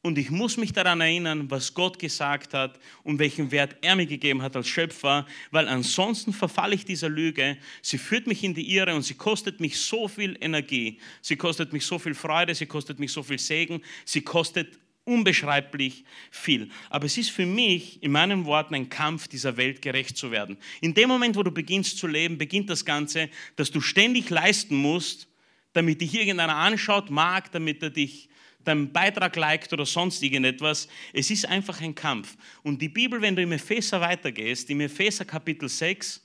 [0.04, 4.06] und ich muss mich daran erinnern, was Gott gesagt hat und welchen Wert er mir
[4.06, 7.56] gegeben hat als Schöpfer, weil ansonsten verfalle ich dieser Lüge.
[7.82, 10.98] Sie führt mich in die Irre und sie kostet mich so viel Energie.
[11.20, 16.04] Sie kostet mich so viel Freude, sie kostet mich so viel Segen, sie kostet unbeschreiblich
[16.30, 16.70] viel.
[16.90, 20.56] Aber es ist für mich, in meinen Worten, ein Kampf, dieser Welt gerecht zu werden.
[20.80, 24.76] In dem Moment, wo du beginnst zu leben, beginnt das Ganze, dass du ständig leisten
[24.76, 25.28] musst,
[25.72, 28.28] damit dich irgendeiner anschaut, mag, damit er dich
[28.64, 30.86] deinen Beitrag liked oder sonst irgendetwas.
[31.12, 32.36] Es ist einfach ein Kampf.
[32.62, 36.24] Und die Bibel, wenn du im Epheser weitergehst, im Epheser Kapitel 6,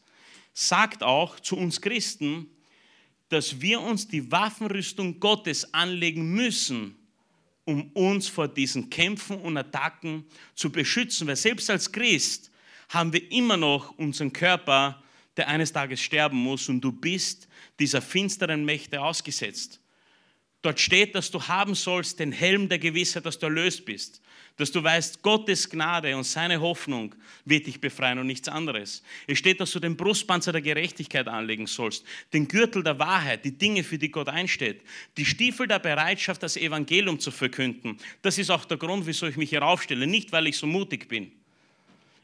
[0.53, 2.47] sagt auch zu uns Christen,
[3.29, 6.96] dass wir uns die Waffenrüstung Gottes anlegen müssen,
[7.67, 10.25] um uns vor diesen Kämpfen und Attacken
[10.55, 11.27] zu beschützen.
[11.27, 12.49] Weil selbst als Christ
[12.87, 15.03] haben wir immer noch unseren Körper,
[15.35, 19.81] der eines Tages sterben muss und du bist dieser finsteren Mächte ausgesetzt.
[20.61, 24.21] Dort steht, dass du haben sollst den Helm der Gewissheit, dass du erlöst bist.
[24.57, 27.13] Dass du weißt, Gottes Gnade und seine Hoffnung
[27.45, 29.03] wird dich befreien und nichts anderes.
[29.27, 33.55] Es steht, dass du den Brustpanzer der Gerechtigkeit anlegen sollst, den Gürtel der Wahrheit, die
[33.55, 34.81] Dinge, für die Gott einsteht,
[35.15, 37.97] die Stiefel der Bereitschaft, das Evangelium zu verkünden.
[38.23, 40.07] Das ist auch der Grund, wieso ich mich hier aufstelle.
[40.07, 41.31] Nicht, weil ich so mutig bin.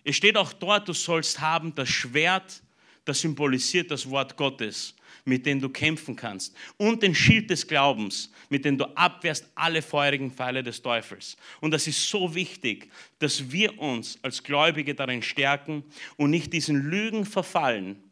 [0.04, 2.62] Es steht auch dort, du sollst haben das Schwert,
[3.06, 6.56] das symbolisiert das Wort Gottes mit denen du kämpfen kannst.
[6.78, 11.38] Und den Schild des Glaubens, mit dem du abwehrst alle feurigen Pfeile des Teufels.
[11.62, 15.84] Und das ist so wichtig, dass wir uns als Gläubige darin stärken
[16.18, 18.04] und nicht diesen Lügen verfallen,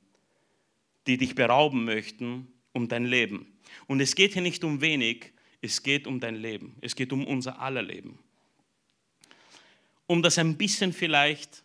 [1.07, 3.47] die dich berauben möchten um dein Leben.
[3.87, 6.75] Und es geht hier nicht um wenig, es geht um dein Leben.
[6.81, 8.17] Es geht um unser aller Leben.
[10.07, 11.63] Um das ein bisschen vielleicht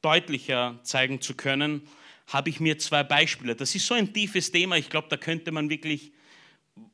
[0.00, 1.82] deutlicher zeigen zu können,
[2.26, 3.54] habe ich mir zwei Beispiele.
[3.54, 6.12] Das ist so ein tiefes Thema, ich glaube, da könnte man wirklich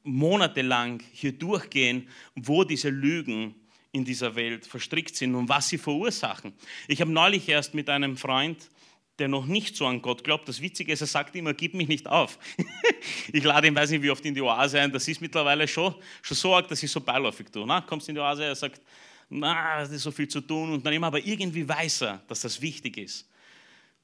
[0.05, 3.55] monatelang hier durchgehen, wo diese Lügen
[3.92, 6.53] in dieser Welt verstrickt sind und was sie verursachen.
[6.88, 8.71] Ich habe neulich erst mit einem Freund,
[9.18, 11.88] der noch nicht so an Gott glaubt, das Witzige ist, er sagt immer, gib mich
[11.88, 12.38] nicht auf.
[13.33, 15.95] ich lade ihn, weiß nicht wie oft, in die Oase ein, das ist mittlerweile schon,
[16.23, 17.66] schon so arg, dass ich so beiläufig tue.
[17.66, 18.81] Na, kommst in die Oase, er sagt,
[19.29, 22.40] na, das ist so viel zu tun und dann immer, aber irgendwie weiß er, dass
[22.40, 23.29] das wichtig ist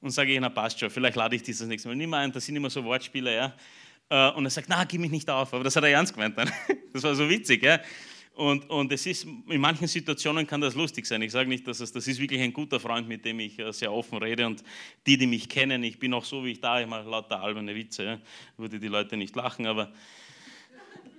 [0.01, 2.31] und sage ich, na passt schon, vielleicht lade ich dieses nächste Mal nicht mehr ein,
[2.31, 3.53] das sind immer so Wortspiele, ja.
[4.09, 6.37] Äh, und er sagt, na, gib mich nicht auf, aber das hat er ernst gemeint
[6.37, 6.51] dann.
[6.93, 7.79] Das war so witzig, ja.
[8.33, 11.21] Und, und es ist, in manchen Situationen kann das lustig sein.
[11.21, 13.71] Ich sage nicht, dass es, das ist wirklich ein guter Freund, mit dem ich äh,
[13.73, 14.63] sehr offen rede und
[15.05, 17.75] die, die mich kennen, ich bin auch so, wie ich da, ich mache lauter alberne
[17.75, 18.19] Witze, ja.
[18.57, 19.91] würde die Leute nicht lachen, aber,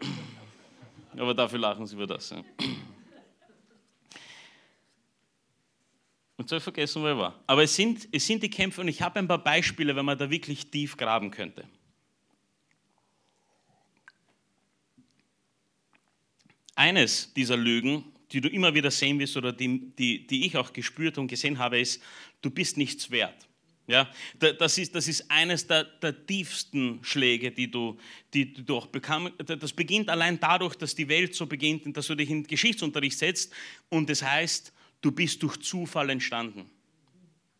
[1.17, 2.31] aber dafür lachen sie über das.
[2.31, 2.43] Ja.
[6.41, 7.39] Habe ich vergessen, wo ich war.
[7.47, 10.17] Aber es sind, es sind die Kämpfe und ich habe ein paar Beispiele, wenn man
[10.17, 11.65] da wirklich tief graben könnte.
[16.75, 20.73] Eines dieser Lügen, die du immer wieder sehen wirst oder die, die, die ich auch
[20.73, 22.03] gespürt und gesehen habe, ist,
[22.41, 23.47] du bist nichts wert.
[23.87, 27.99] Ja, das, ist, das ist eines der, der tiefsten Schläge, die du,
[28.33, 29.35] die du auch bekommst.
[29.45, 33.19] Das beginnt allein dadurch, dass die Welt so beginnt, dass du dich in den Geschichtsunterricht
[33.19, 33.53] setzt
[33.89, 36.71] und das heißt, du bist durch Zufall entstanden.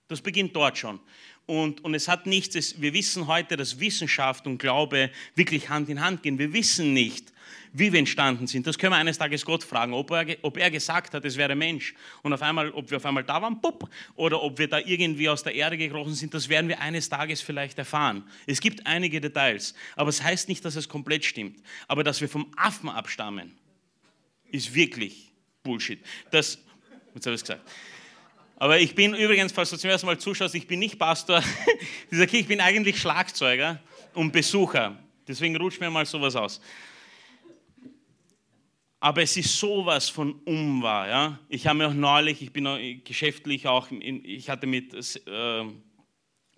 [0.09, 1.01] Das beginnt dort schon.
[1.47, 5.89] Und, und es hat nichts, es, wir wissen heute, dass Wissenschaft und Glaube wirklich Hand
[5.89, 6.39] in Hand gehen.
[6.39, 7.33] Wir wissen nicht,
[7.73, 8.67] wie wir entstanden sind.
[8.67, 11.55] Das können wir eines Tages Gott fragen, ob er, ob er gesagt hat, es wäre
[11.55, 14.79] Mensch und auf einmal, ob wir auf einmal da waren, pup, oder ob wir da
[14.79, 18.25] irgendwie aus der Erde gekrochen sind, das werden wir eines Tages vielleicht erfahren.
[18.47, 21.61] Es gibt einige Details, aber es heißt nicht, dass es komplett stimmt.
[21.89, 23.57] Aber dass wir vom Affen abstammen,
[24.53, 26.01] ist wirklich Bullshit.
[26.31, 26.59] Das,
[27.15, 27.69] jetzt habe ich es gesagt.
[28.57, 31.43] Aber ich bin übrigens, falls du zum ersten Mal zuschaust, ich bin nicht Pastor
[32.11, 33.81] dieser ich bin eigentlich Schlagzeuger
[34.13, 34.99] und Besucher.
[35.27, 36.61] Deswegen rutscht mir mal sowas aus.
[39.03, 41.09] Aber es ist sowas von unwahr.
[41.09, 41.39] Ja?
[41.49, 45.65] Ich habe mir auch neulich, ich bin auch geschäftlich auch, ich hatte mit äh,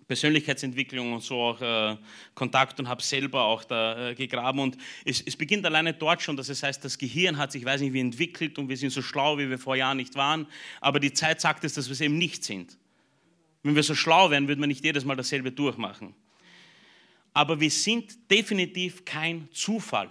[0.07, 1.97] Persönlichkeitsentwicklung und so auch äh,
[2.33, 4.59] Kontakt und habe selber auch da äh, gegraben.
[4.59, 7.65] Und es, es, beginnt alleine dort schon, dass es heißt, das Gehirn hat sich, ich
[7.65, 10.47] weiß nicht, wie entwickelt und wir sind so schlau, wie wir vor Jahren nicht waren.
[10.81, 12.77] Aber die Zeit sagt es, dass wir es eben nicht sind.
[13.63, 16.13] Wenn wir so schlau wären, würden wir nicht jedes Mal dasselbe durchmachen.
[17.33, 20.09] Aber wir sind definitiv kein Zufall.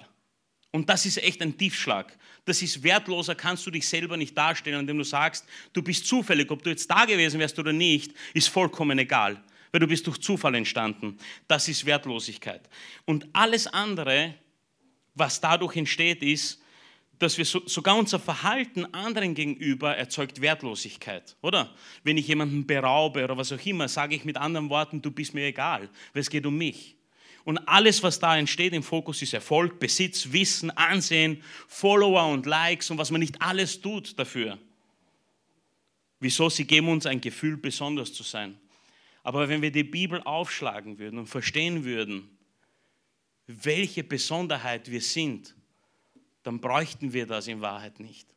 [0.72, 2.16] Und das ist echt ein Tiefschlag.
[2.46, 6.50] Das ist wertloser, kannst du dich selber nicht darstellen, indem du sagst, du bist zufällig,
[6.50, 9.40] ob du jetzt da gewesen wärst oder nicht, ist vollkommen egal,
[9.72, 11.18] weil du bist durch Zufall entstanden.
[11.48, 12.68] Das ist Wertlosigkeit.
[13.06, 14.34] Und alles andere,
[15.14, 16.60] was dadurch entsteht, ist,
[17.18, 21.72] dass wir so, sogar unser Verhalten anderen gegenüber erzeugt Wertlosigkeit, oder?
[22.02, 25.32] Wenn ich jemanden beraube oder was auch immer, sage ich mit anderen Worten, du bist
[25.32, 26.96] mir egal, weil es geht um mich.
[27.44, 32.90] Und alles, was da entsteht im Fokus, ist Erfolg, Besitz, Wissen, Ansehen, Follower und Likes
[32.90, 34.58] und was man nicht alles tut dafür.
[36.20, 36.48] Wieso?
[36.48, 38.56] Sie geben uns ein Gefühl, besonders zu sein.
[39.22, 42.38] Aber wenn wir die Bibel aufschlagen würden und verstehen würden,
[43.46, 45.54] welche Besonderheit wir sind,
[46.42, 48.34] dann bräuchten wir das in Wahrheit nicht.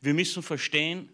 [0.00, 1.10] Wir müssen verstehen,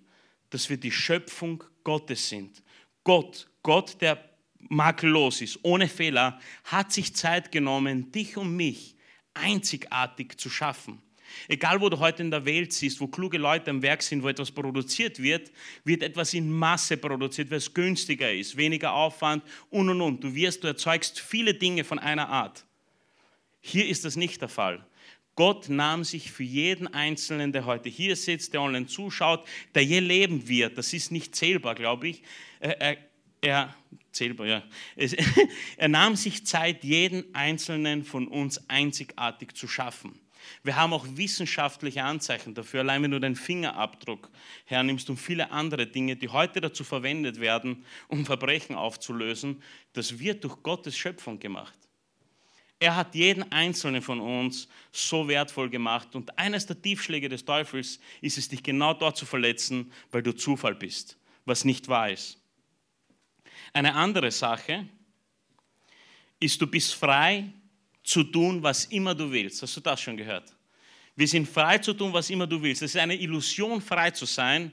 [0.50, 2.62] dass wir die Schöpfung Gottes sind.
[3.04, 4.24] Gott, Gott, der
[4.58, 8.96] makellos ist, ohne Fehler, hat sich Zeit genommen, dich und mich
[9.34, 11.02] einzigartig zu schaffen.
[11.48, 14.28] Egal, wo du heute in der Welt siehst, wo kluge Leute am Werk sind, wo
[14.28, 15.50] etwas produziert wird,
[15.84, 20.24] wird etwas in Masse produziert, weil es günstiger ist, weniger Aufwand und und und.
[20.24, 22.64] Du wirst, du erzeugst viele Dinge von einer Art.
[23.60, 24.84] Hier ist das nicht der Fall.
[25.38, 30.00] Gott nahm sich für jeden Einzelnen, der heute hier sitzt, der online zuschaut, der je
[30.00, 32.22] leben wird, das ist nicht zählbar, glaube ich,
[32.58, 32.98] er,
[33.40, 33.76] er,
[34.10, 34.62] zählbar, ja.
[35.76, 40.18] er nahm sich Zeit, jeden einzelnen von uns einzigartig zu schaffen.
[40.62, 44.30] Wir haben auch wissenschaftliche Anzeichen dafür, allein wenn du deinen Fingerabdruck
[44.64, 50.44] hernimmst und viele andere Dinge, die heute dazu verwendet werden, um Verbrechen aufzulösen, das wird
[50.44, 51.78] durch Gottes Schöpfung gemacht.
[52.80, 57.98] Er hat jeden einzelnen von uns so wertvoll gemacht und eines der Tiefschläge des Teufels
[58.20, 62.38] ist es, dich genau dort zu verletzen, weil du Zufall bist, was nicht wahr ist.
[63.72, 64.88] Eine andere Sache
[66.38, 67.52] ist, du bist frei
[68.08, 69.62] zu tun, was immer du willst.
[69.62, 70.54] Hast du das schon gehört?
[71.14, 72.82] Wir sind frei zu tun, was immer du willst.
[72.82, 74.72] Es ist eine Illusion, frei zu sein,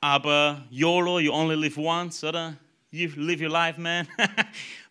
[0.00, 2.58] aber YOLO, you only live once, oder?
[2.90, 4.06] You live your life, man.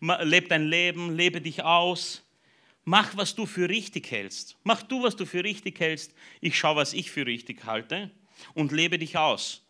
[0.22, 2.22] Leb dein Leben, lebe dich aus.
[2.84, 4.56] Mach, was du für richtig hältst.
[4.62, 6.12] Mach du, was du für richtig hältst.
[6.40, 8.10] Ich schaue, was ich für richtig halte
[8.54, 9.62] und lebe dich aus.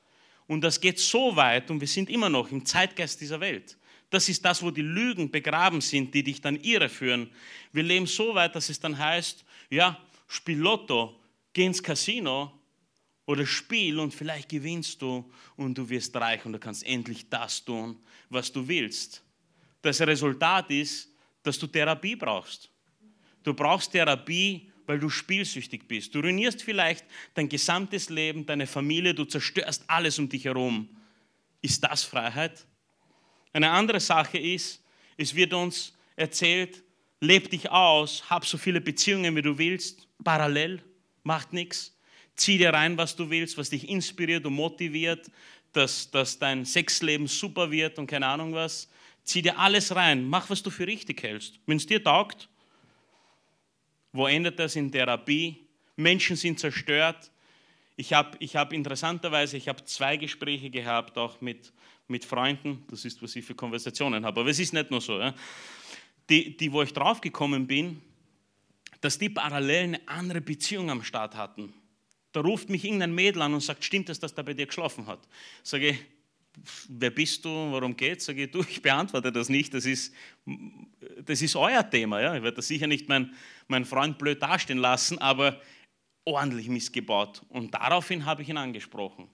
[0.47, 3.77] Und das geht so weit und wir sind immer noch im Zeitgeist dieser Welt.
[4.11, 7.31] Das ist das, wo die Lügen begraben sind, die dich dann irreführen.
[7.73, 11.21] Wir leben so weit, dass es dann heißt, ja, spiel Lotto,
[11.53, 12.53] geh ins Casino
[13.25, 17.65] oder spiel und vielleicht gewinnst du und du wirst reich und du kannst endlich das
[17.65, 17.99] tun,
[18.31, 19.23] was du willst.
[19.83, 21.09] Das Resultat ist,
[21.43, 22.71] dass du Therapie brauchst.
[23.43, 26.15] Du brauchst Therapie, weil du spielsüchtig bist.
[26.15, 30.89] Du ruinierst vielleicht dein gesamtes Leben, deine Familie, du zerstörst alles um dich herum.
[31.61, 32.67] Ist das Freiheit?
[33.57, 34.83] Eine andere Sache ist,
[35.17, 36.83] es wird uns erzählt,
[37.21, 40.83] leb dich aus, hab so viele Beziehungen, wie du willst, parallel,
[41.23, 41.97] macht nichts.
[42.35, 45.31] Zieh dir rein, was du willst, was dich inspiriert und motiviert,
[45.73, 48.91] dass, dass dein Sexleben super wird und keine Ahnung was.
[49.25, 51.59] Zieh dir alles rein, mach, was du für richtig hältst.
[51.65, 52.51] Wenn es dir taugt,
[54.13, 55.65] wo endet das in Therapie?
[55.97, 57.31] Menschen sind zerstört.
[57.97, 61.73] Ich habe ich hab interessanterweise, ich habe zwei Gespräche gehabt, auch mit,
[62.09, 62.85] mit Freunden.
[62.91, 64.41] Das ist, was ich für Konversationen habe.
[64.41, 65.19] Aber es ist nicht nur so.
[65.19, 65.35] Ja.
[66.29, 68.03] Die, die, wo ich draufgekommen bin,
[69.01, 71.73] dass die parallel eine andere Beziehung am Start hatten.
[72.33, 75.07] Da ruft mich irgendein Mädel an und sagt, stimmt es, dass der bei dir geschlafen
[75.07, 75.21] hat?
[75.63, 75.99] Sage ich,
[76.89, 78.27] wer bist du, worum geht es?
[78.27, 80.13] Sage ich, du, ich beantworte das nicht, das ist,
[81.25, 82.21] das ist euer Thema.
[82.21, 82.35] Ja?
[82.35, 83.35] Ich werde das sicher nicht mein,
[83.69, 85.61] mein Freund blöd dastehen lassen, aber
[86.27, 87.41] ordentlich missgebaut.
[87.49, 89.29] Und daraufhin habe ich ihn angesprochen.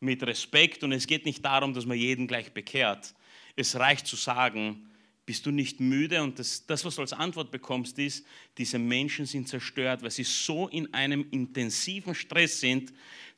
[0.00, 0.84] Mit Respekt.
[0.84, 3.14] Und es geht nicht darum, dass man jeden gleich bekehrt.
[3.54, 4.90] Es reicht zu sagen,
[5.24, 6.22] bist du nicht müde?
[6.22, 8.26] Und das, das, was du als Antwort bekommst, ist,
[8.58, 12.92] diese Menschen sind zerstört, weil sie so in einem intensiven Stress sind,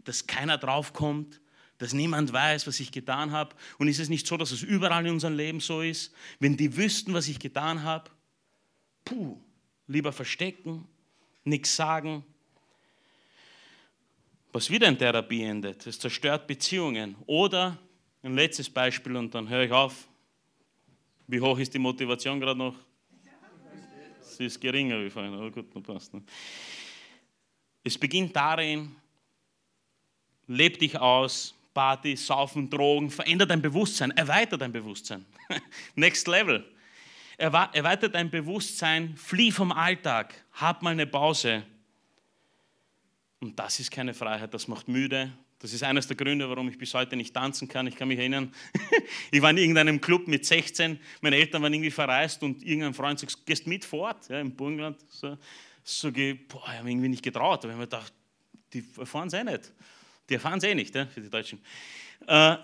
[0.04, 1.40] dass keiner draufkommt,
[1.78, 3.54] dass niemand weiß, was ich getan habe.
[3.78, 6.12] Und ist es nicht so, dass es überall in unserem Leben so ist?
[6.40, 8.10] Wenn die wüssten, was ich getan habe,
[9.04, 9.38] puh,
[9.86, 10.86] lieber verstecken,
[11.44, 12.24] nichts sagen.
[14.52, 17.16] Was wieder in Therapie endet, es zerstört Beziehungen.
[17.26, 17.78] Oder,
[18.22, 20.08] ein letztes Beispiel und dann höre ich auf,
[21.26, 22.74] wie hoch ist die Motivation gerade noch?
[24.22, 26.14] Sie ist geringer wie vorhin, aber gut, dann passt.
[26.14, 26.22] Ne?
[27.84, 28.94] Es beginnt darin,
[30.46, 35.26] leb dich aus, Party, Saufen, Drogen, veränder dein Bewusstsein, erweitert dein Bewusstsein.
[35.94, 36.64] Next Level.
[37.36, 41.64] Erweitert dein Bewusstsein, flieh vom Alltag, hab mal eine Pause.
[43.40, 46.78] Und das ist keine Freiheit, das macht müde, das ist eines der Gründe, warum ich
[46.78, 47.86] bis heute nicht tanzen kann.
[47.88, 48.52] Ich kann mich erinnern,
[49.32, 53.18] ich war in irgendeinem Club mit 16, meine Eltern waren irgendwie verreist und irgendein Freund
[53.18, 54.98] sagt, gehst mit fort, ja, im Burgenland.
[55.08, 55.36] So,
[55.82, 57.64] so boah, ich habe irgendwie nicht getraut.
[57.64, 58.12] Aber ich habe mir gedacht,
[58.72, 59.72] die erfahren es eh nicht.
[60.28, 61.60] Die erfahren es eh nicht, ja, für die Deutschen.
[62.26, 62.56] Äh,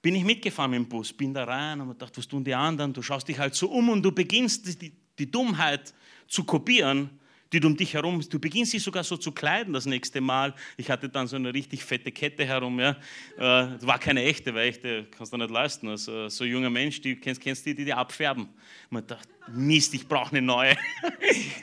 [0.00, 2.54] bin ich mitgefahren mit dem Bus, bin da rein und habe gedacht, was tun die
[2.54, 2.92] anderen?
[2.92, 5.92] Du schaust dich halt so um und du beginnst die, die Dummheit
[6.28, 7.10] zu kopieren
[7.60, 10.54] die um dich herum, du beginnst dich sogar so zu kleiden das nächste Mal.
[10.76, 12.96] Ich hatte dann so eine richtig fette Kette herum, ja.
[13.36, 15.88] Äh, war keine echte, weil echte kannst du nicht leisten.
[15.88, 18.48] Also, so ein junger Mensch, die kennst, kennst die, die die abfärben.
[18.90, 20.76] Man dachte, Mist, ich brauche eine neue.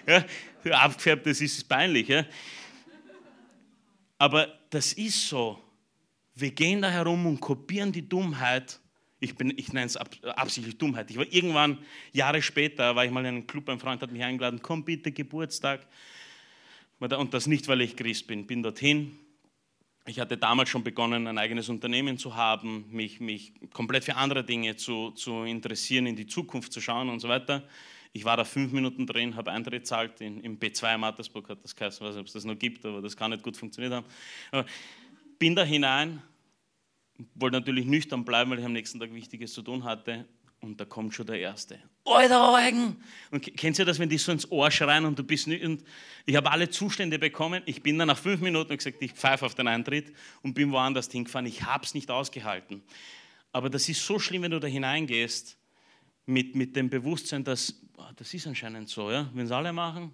[0.08, 0.26] ja,
[0.72, 2.08] abgefärbt, das ist peinlich.
[2.08, 2.26] Ja.
[4.18, 5.60] Aber das ist so.
[6.36, 8.81] Wir gehen da herum und kopieren die Dummheit
[9.22, 11.10] ich, ich nenne es absichtlich Dummheit.
[11.12, 11.78] Ich war irgendwann,
[12.12, 15.12] Jahre später, war ich mal in einem Club, ein Freund hat mich eingeladen, komm bitte,
[15.12, 15.88] Geburtstag.
[17.00, 18.48] Und das nicht, weil ich Christ bin.
[18.48, 19.18] Bin dorthin.
[20.08, 24.44] Ich hatte damals schon begonnen, ein eigenes Unternehmen zu haben, mich, mich komplett für andere
[24.44, 27.64] Dinge zu, zu interessieren, in die Zukunft zu schauen und so weiter.
[28.14, 31.76] Ich war da fünf Minuten drin, habe Eintritt zahlt in, im B2 Mattersburg, hat das
[31.76, 33.94] geheißen, ich weiß nicht, ob es das noch gibt, aber das kann nicht gut funktioniert
[33.94, 34.06] haben.
[34.52, 34.66] Aber
[35.38, 36.22] bin da hinein,
[37.36, 40.26] wollte natürlich nüchtern bleiben, weil ich am nächsten Tag Wichtiges zu tun hatte.
[40.62, 41.80] Und da kommt schon der Erste.
[42.06, 42.98] Alter Eugen!
[43.32, 45.66] Und kennst du das, wenn die so ins Ohr schreien und du bist nicht.
[45.66, 45.84] Und
[46.26, 47.64] ich habe alle Zustände bekommen.
[47.66, 51.12] Ich bin dann nach fünf Minuten gesagt, ich pfeife auf den Eintritt und bin woanders
[51.12, 51.48] hingefahren.
[51.48, 52.84] Ich habe es nicht ausgehalten.
[53.52, 55.58] Aber das ist so schlimm, wenn du da hineingehst
[56.28, 57.76] mit, mit dem Bewusstsein, dass
[58.16, 59.30] das ist anscheinend so, ja?
[59.34, 60.14] wenn es alle machen.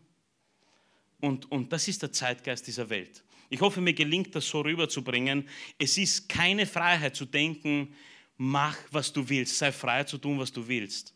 [1.20, 3.24] Und, und das ist der Zeitgeist dieser Welt.
[3.50, 5.48] Ich hoffe, mir gelingt das so rüberzubringen.
[5.78, 7.94] Es ist keine Freiheit zu denken,
[8.38, 11.14] mach, was du willst, sei frei zu tun, was du willst.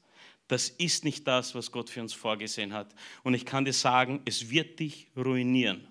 [0.48, 2.94] Das ist nicht das, was Gott für uns vorgesehen hat.
[3.24, 5.88] Und ich kann dir sagen, es wird dich ruinieren.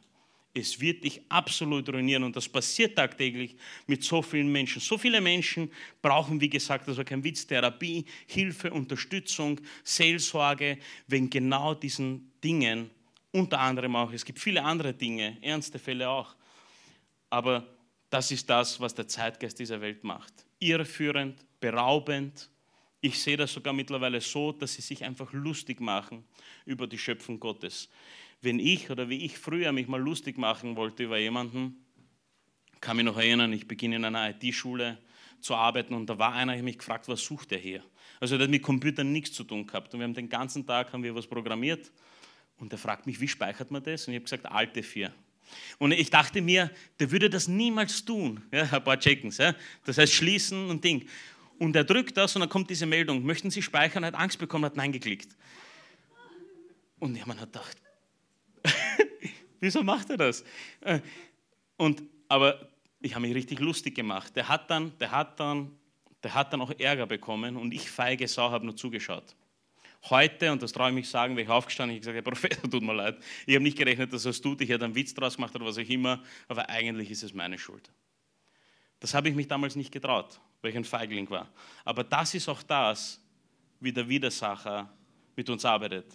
[0.53, 3.55] Es wird dich absolut ruinieren und das passiert tagtäglich
[3.87, 4.81] mit so vielen Menschen.
[4.81, 5.71] So viele Menschen
[6.03, 12.91] brauchen, wie gesagt, das war kein Witz, Therapie, Hilfe, Unterstützung, Seelsorge wegen genau diesen Dingen
[13.33, 14.13] unter anderem auch.
[14.13, 16.35] Es gibt viele andere Dinge, ernste Fälle auch.
[17.29, 17.67] Aber
[18.09, 20.33] das ist das, was der Zeitgeist dieser Welt macht.
[20.59, 22.51] Irreführend, beraubend.
[23.01, 26.25] Ich sehe das sogar mittlerweile so, dass sie sich einfach lustig machen
[26.67, 27.89] über die Schöpfung Gottes.
[28.43, 31.85] Wenn ich oder wie ich früher mich mal lustig machen wollte über jemanden,
[32.81, 34.99] kann mich noch erinnern, ich beginne in einer IT-Schule
[35.41, 37.83] zu arbeiten und da war einer, ich mich gefragt, was sucht er hier?
[38.19, 40.93] Also der hat mit Computern nichts zu tun gehabt und wir haben den ganzen Tag
[40.93, 41.91] haben wir was programmiert
[42.61, 44.07] und er fragt mich, wie speichert man das?
[44.07, 45.13] Und ich habe gesagt, alte 4.
[45.79, 46.71] Und ich dachte mir,
[47.01, 48.43] der würde das niemals tun.
[48.53, 49.39] Ja, ein paar Checkens.
[49.39, 49.55] Ja?
[49.85, 51.09] Das heißt, schließen und Ding.
[51.59, 54.05] Und er drückt das und dann kommt diese Meldung, möchten Sie speichern?
[54.05, 55.37] Er hat Angst bekommen, hat Nein geklickt.
[56.99, 57.77] Und ja, man hat gedacht,
[59.61, 60.45] wieso macht er das?
[60.81, 61.01] Äh,
[61.77, 64.37] und, aber ich habe mich richtig lustig gemacht.
[64.37, 65.73] Der hat, dann, der, hat dann,
[66.23, 69.35] der hat dann auch Ärger bekommen und ich, feige Sau, habe nur zugeschaut.
[70.09, 72.83] Heute, und das traue ich mich sagen, wäre ich aufgestanden, ich gesagt, Herr Professor, tut
[72.83, 75.37] mir leid, ich habe nicht gerechnet, dass er es tut, ich hätte einen Witz draus
[75.37, 77.91] gemacht oder was auch immer, aber eigentlich ist es meine Schuld.
[78.99, 81.49] Das habe ich mich damals nicht getraut, weil ich ein Feigling war.
[81.85, 83.21] Aber das ist auch das,
[83.81, 84.91] wie der Widersacher
[85.37, 86.07] mit uns arbeitet.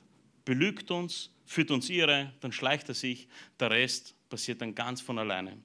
[0.46, 3.28] Belügt uns, führt uns irre, dann schleicht er sich,
[3.60, 5.58] der Rest passiert dann ganz von alleine.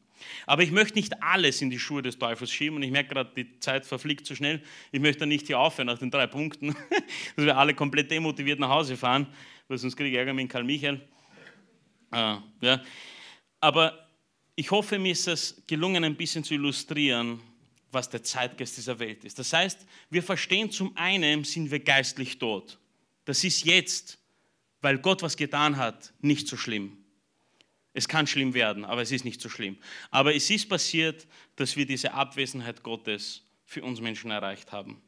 [0.47, 3.31] Aber ich möchte nicht alles in die Schuhe des Teufels schieben und ich merke gerade,
[3.37, 4.62] die Zeit verfliegt zu schnell.
[4.93, 6.75] Ich möchte nicht hier aufhören nach den drei Punkten,
[7.37, 9.27] dass wir alle komplett demotiviert nach Hause fahren,
[9.68, 11.01] weil sonst kriege ich Ärger mit Karl Michael.
[12.11, 12.83] Ah, ja.
[13.61, 14.09] Aber
[14.57, 17.41] ich hoffe, mir ist es gelungen, ein bisschen zu illustrieren,
[17.93, 19.39] was der Zeitgeist dieser Welt ist.
[19.39, 22.79] Das heißt, wir verstehen zum einen, sind wir geistlich tot.
[23.25, 24.18] Das ist jetzt,
[24.81, 26.99] weil Gott was getan hat, nicht so schlimm.
[27.93, 29.76] Es kann schlimm werden, aber es ist nicht so schlimm.
[30.11, 31.26] Aber es ist passiert,
[31.57, 35.01] dass wir diese Abwesenheit Gottes für uns Menschen erreicht haben.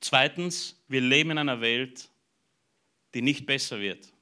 [0.00, 2.08] Zweitens, wir leben in einer Welt,
[3.14, 4.12] die nicht besser wird.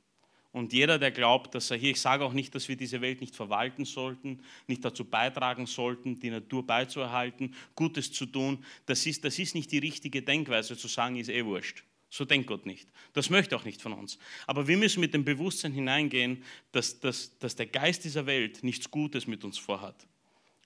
[0.52, 3.20] Und jeder, der glaubt, dass er hier, ich sage auch nicht, dass wir diese Welt
[3.20, 9.24] nicht verwalten sollten, nicht dazu beitragen sollten, die Natur beizuerhalten, Gutes zu tun, das ist,
[9.24, 11.82] das ist nicht die richtige Denkweise zu sagen, ist eh wurscht.
[12.14, 12.88] So denkt Gott nicht.
[13.12, 14.20] Das möchte auch nicht von uns.
[14.46, 18.88] Aber wir müssen mit dem Bewusstsein hineingehen, dass, dass, dass der Geist dieser Welt nichts
[18.88, 20.06] Gutes mit uns vorhat.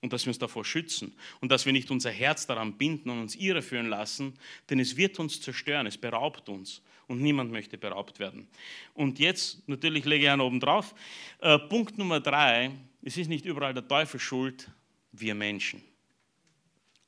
[0.03, 1.17] Und dass wir uns davor schützen.
[1.41, 4.35] Und dass wir nicht unser Herz daran binden und uns irreführen lassen,
[4.69, 6.83] denn es wird uns zerstören, es beraubt uns.
[7.07, 8.47] Und niemand möchte beraubt werden.
[8.93, 10.95] Und jetzt, natürlich lege ich einen oben drauf.
[11.39, 14.71] Äh, Punkt Nummer drei: Es ist nicht überall der Teufel schuld,
[15.13, 15.83] wir Menschen.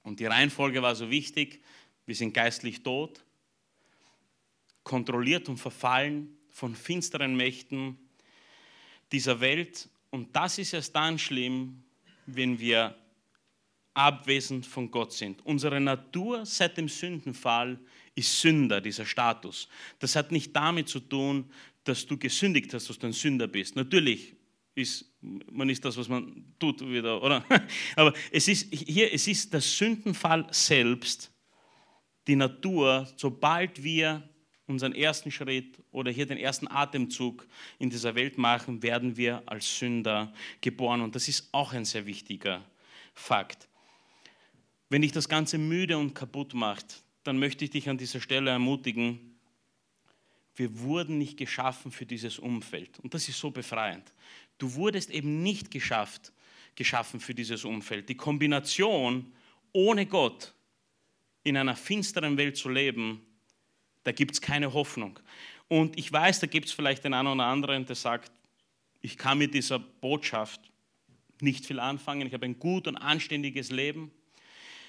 [0.03, 1.63] Und die Reihenfolge war so wichtig:
[2.07, 3.23] Wir sind geistlich tot,
[4.83, 7.99] kontrolliert und verfallen von finsteren Mächten
[9.13, 9.89] dieser Welt.
[10.11, 11.83] Und das ist erst dann schlimm,
[12.27, 12.97] wenn wir
[13.95, 15.45] abwesend von Gott sind.
[15.45, 17.79] Unsere Natur seit dem Sündenfall
[18.15, 19.69] ist Sünder, dieser Status.
[19.99, 21.51] Das hat nicht damit zu tun,
[21.85, 23.77] dass du gesündigt hast, dass du ein Sünder bist.
[23.77, 24.37] Natürlich
[24.75, 27.45] ist man ist das, was man tut wieder, oder?
[27.97, 31.31] Aber es ist hier, es ist der Sündenfall selbst,
[32.27, 34.29] die Natur, sobald wir
[34.71, 37.47] unseren ersten Schritt oder hier den ersten Atemzug
[37.79, 41.01] in dieser Welt machen, werden wir als Sünder geboren.
[41.01, 42.65] Und das ist auch ein sehr wichtiger
[43.15, 43.69] Fakt.
[44.89, 48.51] Wenn dich das Ganze müde und kaputt macht, dann möchte ich dich an dieser Stelle
[48.51, 49.31] ermutigen,
[50.57, 52.99] wir wurden nicht geschaffen für dieses Umfeld.
[53.01, 54.13] Und das ist so befreiend.
[54.59, 56.33] Du wurdest eben nicht geschafft,
[56.75, 58.09] geschaffen für dieses Umfeld.
[58.09, 59.33] Die Kombination
[59.73, 60.53] ohne Gott
[61.45, 63.23] in einer finsteren Welt zu leben,
[64.05, 65.19] da gibt es keine Hoffnung.
[65.69, 68.33] Und ich weiß, da gibt es vielleicht den einen oder anderen, der sagt,
[69.01, 70.61] ich kann mit dieser Botschaft
[71.41, 74.11] nicht viel anfangen, ich habe ein gut und anständiges Leben.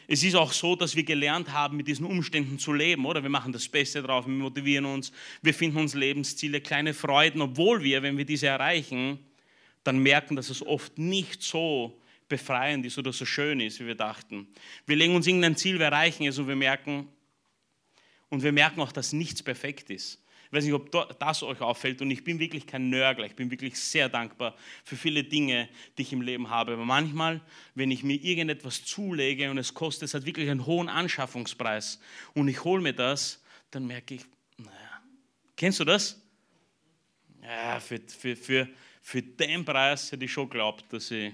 [0.07, 3.24] Es ist auch so, dass wir gelernt haben, mit diesen Umständen zu leben, oder?
[3.24, 7.84] Wir machen das Beste drauf, wir motivieren uns, wir finden uns Lebensziele, kleine Freuden, obwohl
[7.84, 9.20] wir, wenn wir diese erreichen,
[9.84, 13.95] dann merken, dass es oft nicht so befreiend ist oder so schön ist, wie wir
[13.95, 14.47] dachten.
[14.86, 17.07] Wir legen uns irgendein Ziel, wir erreichen es und wir merken,
[18.32, 20.19] und wir merken auch, dass nichts perfekt ist.
[20.47, 23.51] Ich weiß nicht, ob das euch auffällt und ich bin wirklich kein Nörgler, ich bin
[23.51, 26.73] wirklich sehr dankbar für viele Dinge, die ich im Leben habe.
[26.73, 27.39] Aber manchmal,
[27.75, 32.01] wenn ich mir irgendetwas zulege und es kostet, es hat wirklich einen hohen Anschaffungspreis
[32.34, 34.23] und ich hole mir das, dann merke ich,
[34.57, 35.01] naja,
[35.55, 36.21] kennst du das?
[37.41, 38.67] Ja, für, für, für,
[39.01, 41.34] für den Preis hätte ich schon geglaubt, dass ich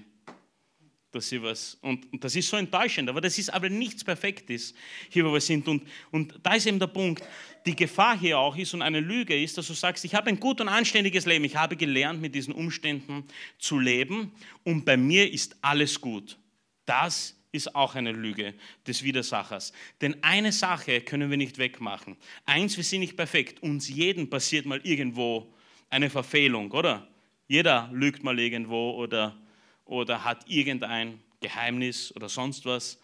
[1.10, 4.74] dass sie was, und, und, das ist so enttäuschend, aber das ist aber nichts Perfektes,
[5.08, 5.66] hier wo wir sind.
[5.66, 7.24] Und, und da ist eben der Punkt,
[7.64, 10.38] die Gefahr hier auch ist und eine Lüge ist, dass du sagst, ich habe ein
[10.38, 13.24] gut und anständiges Leben, ich habe gelernt, mit diesen Umständen
[13.58, 14.32] zu leben
[14.64, 16.38] und bei mir ist alles gut.
[16.84, 18.54] Das ist auch eine Lüge
[18.86, 19.72] des Widersachers.
[20.00, 22.16] Denn eine Sache können wir nicht wegmachen.
[22.44, 23.62] Eins, wir sind nicht perfekt.
[23.62, 25.54] Uns jeden passiert mal irgendwo
[25.88, 27.08] eine Verfehlung, oder?
[27.46, 29.38] Jeder lügt mal irgendwo oder
[29.88, 33.00] oder hat irgendein Geheimnis oder sonst was.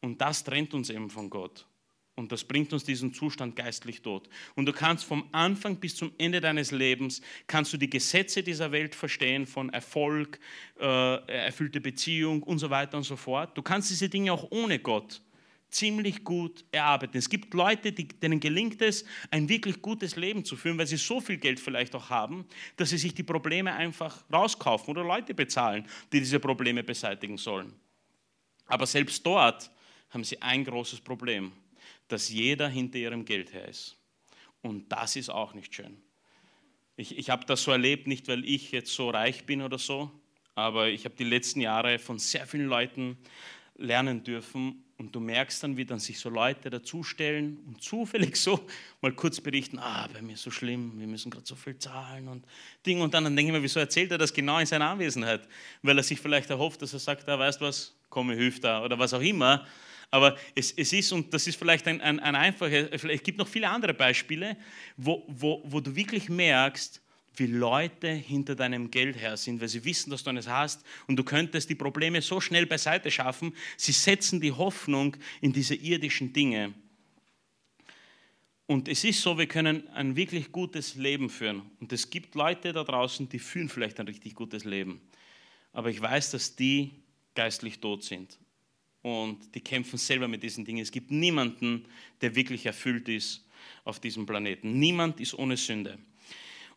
[0.00, 1.66] Und das trennt uns eben von Gott.
[2.14, 4.28] Und das bringt uns diesen Zustand geistlich tot.
[4.54, 8.72] Und du kannst vom Anfang bis zum Ende deines Lebens, kannst du die Gesetze dieser
[8.72, 10.38] Welt verstehen, von Erfolg,
[10.78, 13.56] äh, erfüllte Beziehung und so weiter und so fort.
[13.56, 15.22] Du kannst diese Dinge auch ohne Gott
[15.72, 17.16] ziemlich gut erarbeiten.
[17.16, 21.20] Es gibt Leute, denen gelingt es, ein wirklich gutes Leben zu führen, weil sie so
[21.20, 22.46] viel Geld vielleicht auch haben,
[22.76, 27.72] dass sie sich die Probleme einfach rauskaufen oder Leute bezahlen, die diese Probleme beseitigen sollen.
[28.66, 29.70] Aber selbst dort
[30.10, 31.52] haben sie ein großes Problem,
[32.08, 33.96] dass jeder hinter ihrem Geld her ist.
[34.60, 35.96] Und das ist auch nicht schön.
[36.96, 40.10] Ich, ich habe das so erlebt, nicht weil ich jetzt so reich bin oder so,
[40.54, 43.16] aber ich habe die letzten Jahre von sehr vielen Leuten
[43.76, 48.64] lernen dürfen und du merkst dann, wie dann sich so Leute dazustellen und zufällig so
[49.00, 52.28] mal kurz berichten, ah, bei mir ist so schlimm, wir müssen gerade so viel zahlen
[52.28, 52.44] und
[52.86, 53.00] Ding.
[53.00, 55.48] Und dann, dann denke ich mir, wieso erzählt er das genau in seiner Anwesenheit?
[55.82, 58.84] Weil er sich vielleicht erhofft, dass er sagt, ah, weißt du was, komme, hilf da
[58.84, 59.66] oder was auch immer.
[60.12, 63.48] Aber es, es ist, und das ist vielleicht ein, ein, ein einfaches, vielleicht gibt noch
[63.48, 64.56] viele andere Beispiele,
[64.96, 67.01] wo, wo, wo du wirklich merkst,
[67.36, 71.16] wie Leute hinter deinem Geld her sind, weil sie wissen, dass du eines hast und
[71.16, 73.54] du könntest die Probleme so schnell beiseite schaffen.
[73.76, 76.74] Sie setzen die Hoffnung in diese irdischen Dinge.
[78.66, 81.62] Und es ist so, wir können ein wirklich gutes Leben führen.
[81.80, 85.00] Und es gibt Leute da draußen, die führen vielleicht ein richtig gutes Leben.
[85.72, 86.90] Aber ich weiß, dass die
[87.34, 88.38] geistlich tot sind.
[89.02, 90.82] Und die kämpfen selber mit diesen Dingen.
[90.82, 91.86] Es gibt niemanden,
[92.20, 93.44] der wirklich erfüllt ist
[93.84, 94.78] auf diesem Planeten.
[94.78, 95.98] Niemand ist ohne Sünde.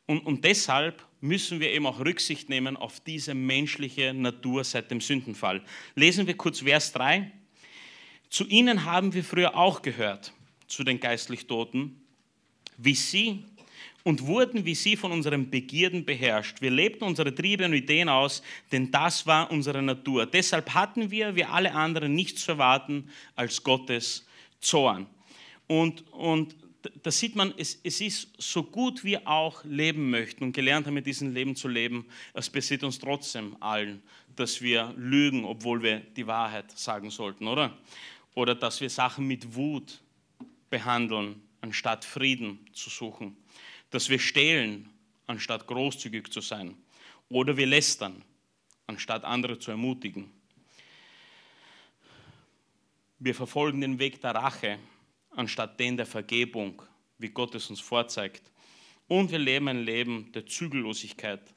[0.07, 5.01] Und, und deshalb müssen wir eben auch Rücksicht nehmen auf diese menschliche Natur seit dem
[5.01, 5.63] Sündenfall.
[5.95, 7.31] Lesen wir kurz Vers 3.
[8.29, 10.33] Zu ihnen haben wir früher auch gehört,
[10.67, 12.01] zu den geistlich Toten,
[12.77, 13.45] wie sie
[14.05, 16.61] und wurden wie sie von unseren Begierden beherrscht.
[16.61, 20.27] Wir lebten unsere Triebe und Ideen aus, denn das war unsere Natur.
[20.27, 24.27] Deshalb hatten wir, wie alle anderen, nichts zu erwarten als Gottes
[24.59, 25.07] Zorn.
[25.67, 26.55] Und, und
[27.03, 30.93] da sieht man, es, es ist so gut wir auch leben möchten und gelernt haben,
[30.93, 34.01] mit diesem Leben zu leben, es passiert uns trotzdem allen,
[34.35, 37.77] dass wir lügen, obwohl wir die Wahrheit sagen sollten, oder?
[38.33, 40.01] Oder dass wir Sachen mit Wut
[40.69, 43.37] behandeln, anstatt Frieden zu suchen
[43.95, 44.89] dass wir stehlen,
[45.25, 46.75] anstatt großzügig zu sein.
[47.29, 48.23] Oder wir lästern,
[48.87, 50.29] anstatt andere zu ermutigen.
[53.19, 54.79] Wir verfolgen den Weg der Rache,
[55.35, 56.81] anstatt den der Vergebung,
[57.17, 58.51] wie Gott es uns vorzeigt.
[59.07, 61.53] Und wir leben ein Leben der Zügellosigkeit,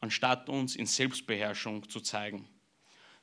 [0.00, 2.48] anstatt uns in Selbstbeherrschung zu zeigen.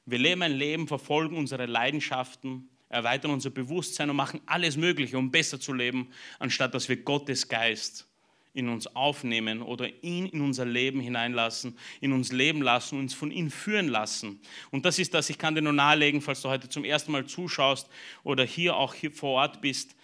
[0.05, 5.31] Wir leben ein Leben, verfolgen unsere Leidenschaften, erweitern unser Bewusstsein und machen alles Mögliche, um
[5.31, 8.07] besser zu leben, anstatt dass wir Gottes Geist
[8.53, 13.31] in uns aufnehmen oder ihn in unser Leben hineinlassen, in uns leben lassen, uns von
[13.31, 14.41] ihm führen lassen.
[14.71, 17.25] Und das ist das, ich kann dir nur nahelegen, falls du heute zum ersten Mal
[17.25, 17.89] zuschaust
[18.23, 19.95] oder hier auch hier vor Ort bist,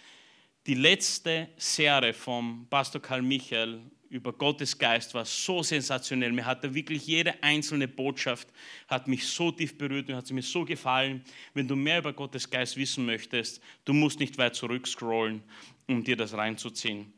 [0.66, 3.80] die letzte Serie vom Pastor Karl Michael
[4.10, 6.32] über Gottes Geist war so sensationell.
[6.32, 8.48] Mir hat wirklich jede einzelne Botschaft
[8.86, 11.22] hat mich so tief berührt und hat mir so gefallen.
[11.54, 15.42] Wenn du mehr über Gottes Geist wissen möchtest, du musst nicht weit zurückscrollen,
[15.86, 17.12] um dir das reinzuziehen.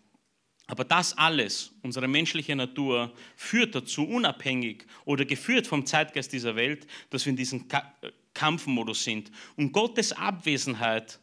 [0.70, 6.86] Aber das alles, unsere menschliche Natur, führt dazu, unabhängig oder geführt vom Zeitgeist dieser Welt,
[7.10, 7.66] dass wir in diesem
[8.34, 9.32] Kampfmodus sind.
[9.56, 11.18] Und Gottes Abwesenheit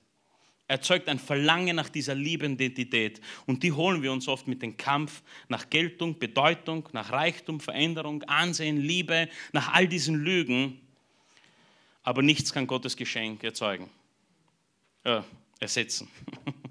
[0.68, 3.22] erzeugt ein Verlangen nach dieser Liebidentität.
[3.45, 8.24] Und die holen wir uns oft mit dem Kampf nach Geltung, Bedeutung, nach Reichtum, Veränderung,
[8.24, 10.82] Ansehen, Liebe, nach all diesen Lügen.
[12.04, 13.89] Aber nichts kann Gottes Geschenk erzeugen,
[15.06, 15.22] äh,
[15.62, 16.10] ersetzen.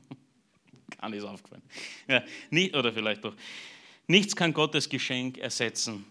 [1.00, 1.62] Kann ist aufgefallen.
[2.08, 3.34] Ja, nicht, oder vielleicht doch.
[4.06, 6.04] Nichts kann Gottes Geschenk ersetzen.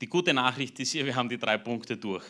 [0.00, 2.24] Die gute Nachricht ist hier, wir haben die drei Punkte durch.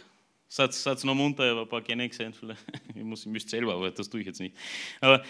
[0.48, 2.32] Seid, seid noch munter, ich habe ein paar gerne gesehen.
[2.32, 2.64] Vielleicht.
[2.94, 4.56] Ich, muss, ich müsste selber, aber das tue ich jetzt nicht.
[5.00, 5.22] Aber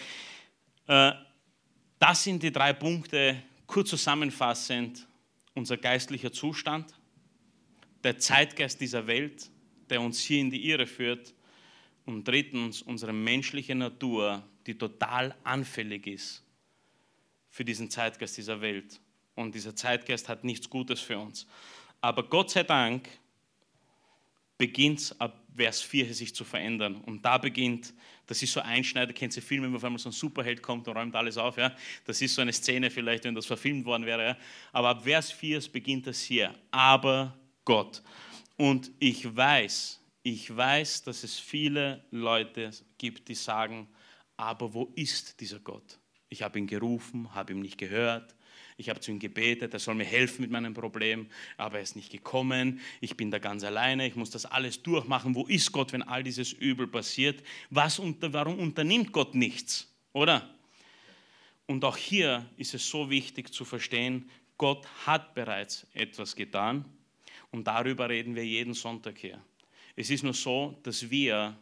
[0.87, 1.11] äh,
[1.99, 5.05] das sind die drei Punkte, kurz zusammenfassend,
[5.53, 6.93] unser geistlicher Zustand,
[8.03, 9.49] der Zeitgeist dieser Welt,
[9.89, 11.33] der uns hier in die Irre führt
[12.05, 16.43] und drittens unsere menschliche Natur, die total anfällig ist
[17.49, 19.01] für diesen Zeitgeist dieser Welt.
[19.33, 21.47] Und dieser Zeitgeist hat nichts Gutes für uns.
[22.01, 23.09] Aber Gott sei Dank
[24.59, 27.01] beginnt es ab Vers 4 sich zu verändern.
[27.01, 27.95] Und da beginnt,
[28.27, 30.95] das ist so einschneidend, kennt ihr Filme, wenn auf einmal so ein Superheld kommt und
[30.95, 31.57] räumt alles auf.
[31.57, 31.75] Ja?
[32.05, 34.23] Das ist so eine Szene vielleicht, wenn das verfilmt worden wäre.
[34.23, 34.37] Ja?
[34.71, 36.53] Aber ab Vers 4 beginnt das hier.
[36.69, 38.03] Aber Gott.
[38.55, 43.87] Und ich weiß, ich weiß, dass es viele Leute gibt, die sagen,
[44.39, 45.99] aber wo ist dieser Gott?
[46.29, 48.35] Ich habe ihn gerufen, habe ihn nicht gehört.
[48.77, 51.27] Ich habe zu ihm gebetet, er soll mir helfen mit meinem Problem,
[51.57, 52.79] aber er ist nicht gekommen.
[53.01, 55.35] Ich bin da ganz alleine, ich muss das alles durchmachen.
[55.35, 57.43] Wo ist Gott, wenn all dieses Übel passiert?
[57.69, 59.91] Was unter, warum unternimmt Gott nichts?
[60.13, 60.49] Oder?
[61.65, 66.85] Und auch hier ist es so wichtig zu verstehen, Gott hat bereits etwas getan
[67.51, 69.43] und darüber reden wir jeden Sonntag hier.
[69.97, 71.57] Es ist nur so, dass wir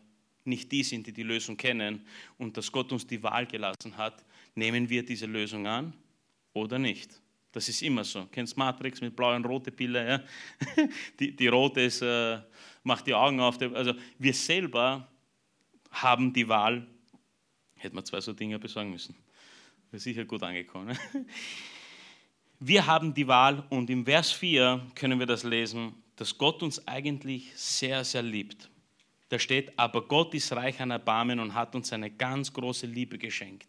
[0.47, 2.05] nicht die sind, die die Lösung kennen
[2.37, 4.23] und dass Gott uns die Wahl gelassen hat,
[4.55, 5.93] nehmen wir diese Lösung an
[6.53, 7.21] oder nicht.
[7.51, 8.27] Das ist immer so.
[8.31, 10.07] Kennst Matrix mit blau und rote Pille?
[10.07, 10.23] Ja?
[11.19, 12.39] Die, die rote ist, äh,
[12.83, 13.59] macht die Augen auf.
[13.73, 15.07] Also wir selber
[15.89, 16.85] haben die Wahl.
[17.75, 19.15] Hätten wir zwei so Dinge besorgen müssen.
[19.89, 20.97] Wäre sicher gut angekommen.
[22.59, 26.87] Wir haben die Wahl und im Vers 4 können wir das lesen, dass Gott uns
[26.87, 28.67] eigentlich sehr, sehr liebt.
[29.29, 33.17] Da steht, aber Gott ist reich an Erbarmen und hat uns eine ganz große Liebe
[33.17, 33.67] geschenkt.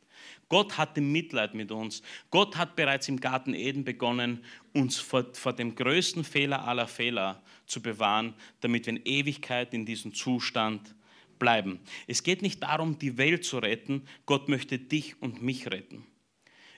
[0.49, 2.03] Gott hatte Mitleid mit uns.
[2.31, 7.43] Gott hat bereits im Garten Eden begonnen, uns vor, vor, dem größten Fehler aller Fehler
[7.67, 10.95] zu bewahren, damit wir in Ewigkeit in diesem Zustand
[11.39, 11.81] bleiben.
[12.07, 14.03] Es geht nicht darum, die Welt zu retten.
[14.27, 16.05] Gott möchte dich und mich retten.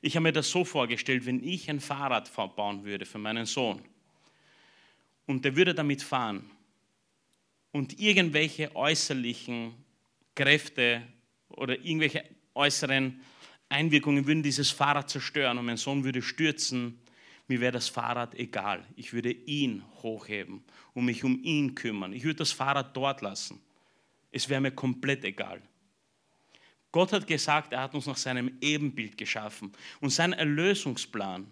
[0.03, 3.83] Ich habe mir das so vorgestellt, wenn ich ein Fahrrad bauen würde für meinen Sohn
[5.27, 6.51] und der würde damit fahren
[7.73, 9.75] und irgendwelche äußerlichen
[10.35, 11.03] Kräfte
[11.49, 13.21] oder irgendwelche äußeren
[13.69, 16.99] Einwirkungen würden dieses Fahrrad zerstören und mein Sohn würde stürzen,
[17.47, 18.85] mir wäre das Fahrrad egal.
[18.97, 20.63] Ich würde ihn hochheben
[20.95, 22.13] und mich um ihn kümmern.
[22.13, 23.61] Ich würde das Fahrrad dort lassen.
[24.31, 25.61] Es wäre mir komplett egal.
[26.93, 29.73] Gott hat gesagt, er hat uns nach seinem Ebenbild geschaffen.
[30.01, 31.51] Und sein Erlösungsplan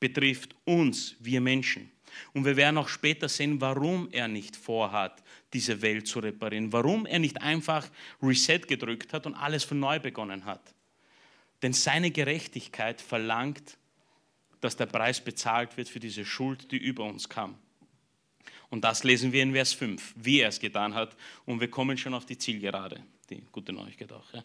[0.00, 1.90] betrifft uns, wir Menschen.
[2.32, 6.72] Und wir werden auch später sehen, warum er nicht vorhat, diese Welt zu reparieren.
[6.72, 7.88] Warum er nicht einfach
[8.22, 10.74] Reset gedrückt hat und alles von neu begonnen hat.
[11.62, 13.78] Denn seine Gerechtigkeit verlangt,
[14.60, 17.56] dass der Preis bezahlt wird für diese Schuld, die über uns kam.
[18.68, 21.16] Und das lesen wir in Vers 5, wie er es getan hat.
[21.44, 24.32] Und wir kommen schon auf die Zielgerade die gute Neuigkeit auch.
[24.32, 24.44] Ja.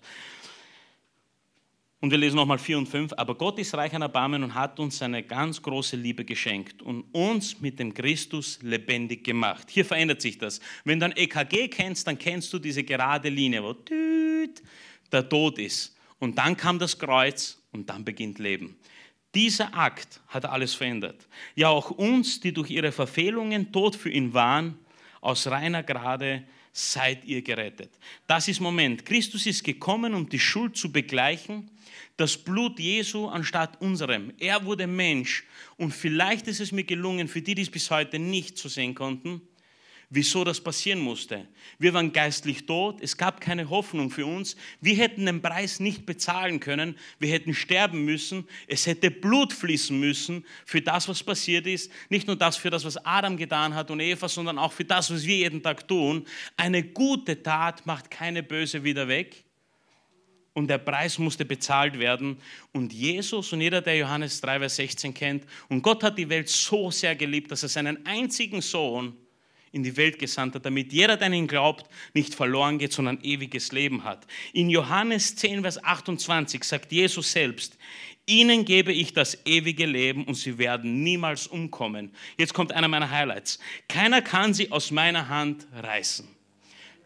[2.02, 3.14] Und wir lesen nochmal 4 und 5.
[3.16, 7.04] Aber Gott ist reich an Erbarmen und hat uns seine ganz große Liebe geschenkt und
[7.12, 9.70] uns mit dem Christus lebendig gemacht.
[9.70, 10.60] Hier verändert sich das.
[10.84, 13.76] Wenn du ein EKG kennst, dann kennst du diese gerade Linie, wo
[15.12, 15.96] der Tod ist.
[16.18, 18.76] Und dann kam das Kreuz und dann beginnt Leben.
[19.36, 21.28] Dieser Akt hat alles verändert.
[21.56, 24.78] Ja, auch uns, die durch ihre Verfehlungen tot für ihn waren,
[25.22, 26.44] aus reiner Gnade
[26.74, 27.92] seid ihr gerettet.
[28.28, 29.06] Das ist Moment.
[29.06, 31.70] Christus ist gekommen, um die Schuld zu begleichen.
[32.18, 34.34] Das Blut Jesu anstatt unserem.
[34.40, 35.44] Er wurde Mensch.
[35.78, 38.94] Und vielleicht ist es mir gelungen, für die, die es bis heute nicht zu sehen
[38.96, 39.42] konnten,
[40.12, 41.48] wieso das passieren musste.
[41.80, 44.58] Wir waren geistlich tot, es gab keine Hoffnung für uns.
[44.82, 49.98] Wir hätten den Preis nicht bezahlen können, wir hätten sterben müssen, es hätte Blut fließen
[49.98, 51.92] müssen für das, was passiert ist.
[52.10, 55.10] Nicht nur das für das, was Adam getan hat und Eva, sondern auch für das,
[55.12, 56.28] was wir jeden Tag tun.
[56.58, 59.46] Eine gute Tat macht keine böse wieder weg.
[60.54, 62.38] Und der Preis musste bezahlt werden.
[62.74, 66.50] Und Jesus und jeder, der Johannes 3, Vers 16 kennt, und Gott hat die Welt
[66.50, 69.16] so sehr geliebt, dass er seinen einzigen Sohn
[69.72, 73.20] in die Welt gesandt hat, damit jeder, der an ihn glaubt, nicht verloren geht, sondern
[73.24, 74.28] ewiges Leben hat.
[74.52, 77.78] In Johannes 10, Vers 28 sagt Jesus selbst,
[78.28, 82.12] Ihnen gebe ich das ewige Leben und sie werden niemals umkommen.
[82.38, 83.60] Jetzt kommt einer meiner Highlights.
[83.90, 86.28] Keiner kann sie aus meiner Hand reißen.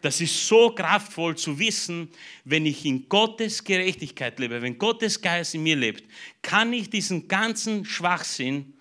[0.05, 2.09] Das ist so kraftvoll zu wissen,
[2.43, 6.03] wenn ich in Gottes Gerechtigkeit lebe, wenn Gottes Geist in mir lebt,
[6.41, 8.73] kann ich diesen ganzen Schwachsinn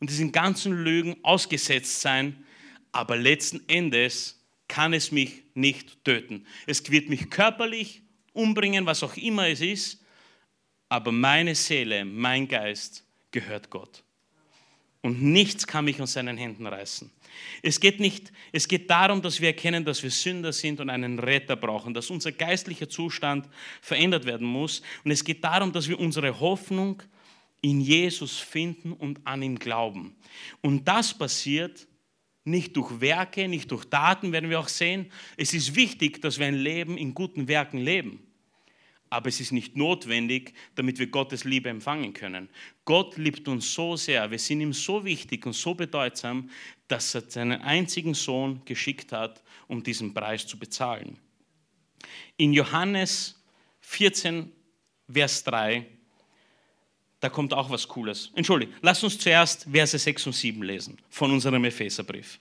[0.00, 2.44] und diesen ganzen Lügen ausgesetzt sein
[2.92, 6.46] aber letzten Endes kann es mich nicht töten.
[6.66, 8.02] Es wird mich körperlich
[8.34, 10.00] umbringen, was auch immer es ist,
[10.88, 14.04] aber meine Seele, mein Geist gehört Gott.
[15.00, 17.10] Und nichts kann mich aus seinen Händen reißen.
[17.62, 21.18] Es geht, nicht, es geht darum, dass wir erkennen, dass wir Sünder sind und einen
[21.18, 23.48] Retter brauchen, dass unser geistlicher Zustand
[23.80, 24.82] verändert werden muss.
[25.04, 27.02] Und es geht darum, dass wir unsere Hoffnung
[27.60, 30.16] in Jesus finden und an ihn glauben.
[30.60, 31.86] Und das passiert,
[32.44, 35.12] nicht durch Werke, nicht durch Taten, werden wir auch sehen.
[35.36, 38.31] Es ist wichtig, dass wir ein Leben in guten Werken leben.
[39.12, 42.48] Aber es ist nicht notwendig, damit wir Gottes Liebe empfangen können.
[42.84, 46.48] Gott liebt uns so sehr, wir sind ihm so wichtig und so bedeutsam,
[46.88, 51.18] dass er seinen einzigen Sohn geschickt hat, um diesen Preis zu bezahlen.
[52.36, 53.38] In Johannes
[53.80, 54.50] 14,
[55.08, 55.86] Vers 3
[57.22, 58.32] da kommt auch was Cooles.
[58.34, 62.40] Entschuldigung, lass uns zuerst Verse 6 und 7 lesen von unserem Epheserbrief.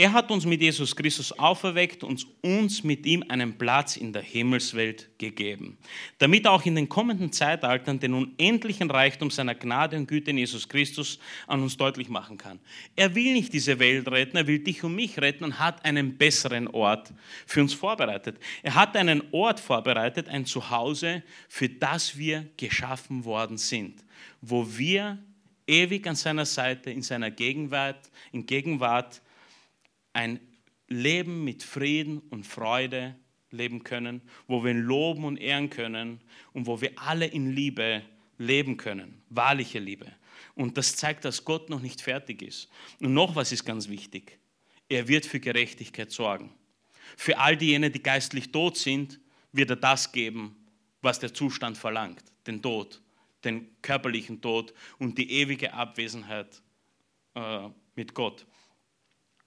[0.00, 4.22] Er hat uns mit Jesus Christus auferweckt und uns mit ihm einen Platz in der
[4.22, 5.76] Himmelswelt gegeben,
[6.16, 10.66] damit auch in den kommenden Zeitaltern den unendlichen Reichtum seiner Gnade und Güte in Jesus
[10.66, 12.60] Christus an uns deutlich machen kann.
[12.96, 16.16] Er will nicht diese Welt retten, er will dich und mich retten und hat einen
[16.16, 17.12] besseren Ort
[17.44, 18.38] für uns vorbereitet.
[18.62, 24.02] Er hat einen Ort vorbereitet, ein Zuhause, für das wir geschaffen worden sind,
[24.40, 25.18] wo wir
[25.66, 29.20] ewig an seiner Seite, in seiner Gegenwart, in Gegenwart
[30.12, 30.40] ein
[30.88, 33.16] Leben mit Frieden und Freude
[33.50, 36.20] leben können, wo wir ihn loben und ehren können
[36.52, 38.02] und wo wir alle in Liebe
[38.38, 40.06] leben können, wahrliche Liebe.
[40.54, 42.68] Und das zeigt, dass Gott noch nicht fertig ist.
[43.00, 44.38] Und noch was ist ganz wichtig.
[44.88, 46.52] Er wird für Gerechtigkeit sorgen.
[47.16, 49.20] Für all diejenigen, die geistlich tot sind,
[49.52, 50.56] wird er das geben,
[51.02, 52.24] was der Zustand verlangt.
[52.46, 53.00] Den Tod,
[53.44, 56.62] den körperlichen Tod und die ewige Abwesenheit
[57.34, 58.46] äh, mit Gott.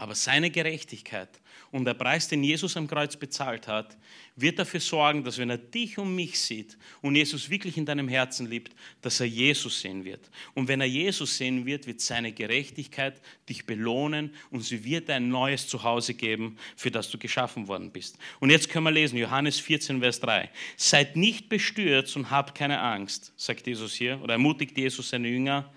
[0.04, 1.30] Aber seine Gerechtigkeit
[1.72, 3.96] und der Preis, den Jesus am Kreuz bezahlt hat,
[4.36, 8.10] wird dafür sorgen, dass wenn er dich und mich sieht und Jesus wirklich in deinem
[8.10, 10.30] Herzen liebt, dass er Jesus sehen wird.
[10.56, 15.30] Und wenn er Jesus sehen wird, wird seine Gerechtigkeit dich belohnen und sie wird ein
[15.30, 18.18] neues Zuhause geben, für das du geschaffen worden bist.
[18.42, 20.50] Und jetzt können wir lesen, Johannes 14, Vers 3.
[20.76, 25.72] Seid nicht bestürzt und habt keine Angst, sagt Jesus hier, oder ermutigt Jesus seine Jünger.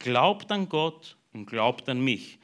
[0.00, 2.40] Glaubt an Gott und glaubt an mich.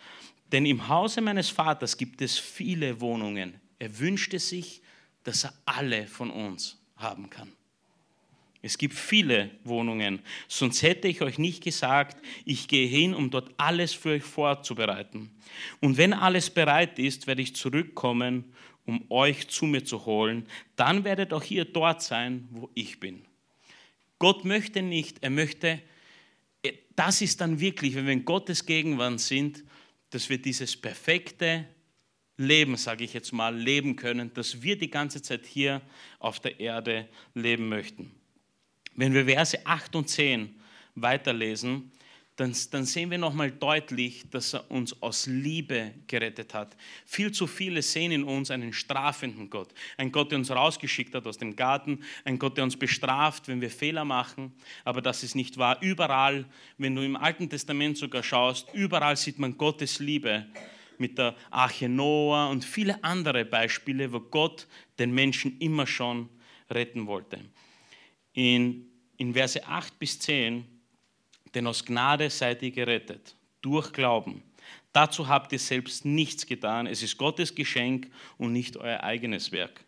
[0.53, 3.61] Denn im Hause meines Vaters gibt es viele Wohnungen.
[3.79, 4.83] Er wünschte sich,
[5.25, 7.53] dass er alle von uns haben kann.
[8.63, 13.51] Es gibt viele Wohnungen, sonst hätte ich euch nicht gesagt, ich gehe hin, um dort
[13.59, 15.31] alles für euch vorzubereiten.
[15.81, 18.45] Und wenn alles bereit ist, werde ich zurückkommen,
[18.85, 20.47] um euch zu mir zu holen.
[20.75, 23.25] Dann werdet auch ihr dort sein, wo ich bin.
[24.19, 25.81] Gott möchte nicht, er möchte,
[26.97, 29.63] das ist dann wirklich, wenn wir in Gottes Gegenwart sind,
[30.11, 31.67] dass wir dieses perfekte
[32.37, 35.81] Leben, sage ich jetzt mal, leben können, dass wir die ganze Zeit hier
[36.19, 38.15] auf der Erde leben möchten.
[38.95, 40.55] Wenn wir Verse 8 und 10
[40.95, 41.93] weiterlesen,
[42.37, 46.77] dann, dann sehen wir nochmal deutlich, dass er uns aus Liebe gerettet hat.
[47.07, 49.73] Viel zu viele sehen in uns einen strafenden Gott.
[49.97, 52.05] Ein Gott, der uns rausgeschickt hat aus dem Garten.
[52.25, 54.53] Ein Gott, der uns bestraft, wenn wir Fehler machen.
[54.85, 55.79] Aber das ist nicht wahr.
[55.81, 56.45] Überall,
[56.77, 60.47] wenn du im Alten Testament sogar schaust, überall sieht man Gottes Liebe
[60.99, 64.67] mit der Arche Noah und viele andere Beispiele, wo Gott
[64.99, 66.29] den Menschen immer schon
[66.69, 67.41] retten wollte.
[68.35, 70.76] In, in Verse 8 bis 10,
[71.57, 74.43] denn aus Gnade seid ihr gerettet, durch Glauben.
[74.93, 79.83] Dazu habt ihr selbst nichts getan, es ist Gottes Geschenk und nicht euer eigenes Werk.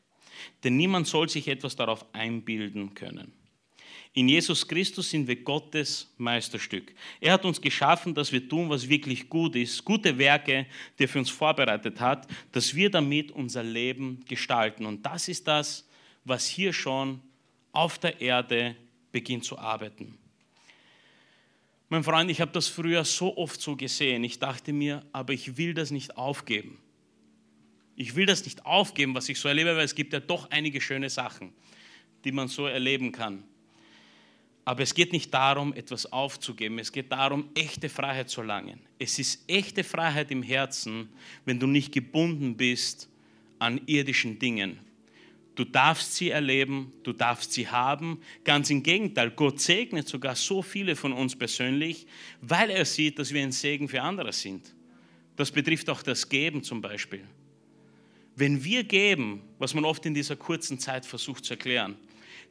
[0.64, 3.32] Denn niemand soll sich etwas darauf einbilden können.
[4.14, 6.94] In Jesus Christus sind wir Gottes Meisterstück.
[7.20, 10.66] Er hat uns geschaffen, dass wir tun, was wirklich gut ist, gute Werke,
[10.98, 14.86] die er für uns vorbereitet hat, dass wir damit unser Leben gestalten.
[14.86, 15.86] Und das ist das,
[16.24, 17.20] was hier schon
[17.72, 18.74] auf der Erde
[19.12, 20.18] beginnt zu arbeiten.
[21.90, 24.22] Mein Freund, ich habe das früher so oft so gesehen.
[24.22, 26.78] Ich dachte mir, aber ich will das nicht aufgeben.
[27.96, 30.80] Ich will das nicht aufgeben, was ich so erlebe, weil es gibt ja doch einige
[30.80, 31.52] schöne Sachen,
[32.24, 33.42] die man so erleben kann.
[34.66, 36.78] Aber es geht nicht darum, etwas aufzugeben.
[36.78, 38.78] Es geht darum, echte Freiheit zu erlangen.
[38.98, 41.08] Es ist echte Freiheit im Herzen,
[41.46, 43.08] wenn du nicht gebunden bist
[43.58, 44.78] an irdischen Dingen.
[45.58, 48.20] Du darfst sie erleben, du darfst sie haben.
[48.44, 52.06] Ganz im Gegenteil, Gott segnet sogar so viele von uns persönlich,
[52.40, 54.72] weil er sieht, dass wir ein Segen für andere sind.
[55.34, 57.24] Das betrifft auch das Geben zum Beispiel.
[58.36, 61.96] Wenn wir geben, was man oft in dieser kurzen Zeit versucht zu erklären,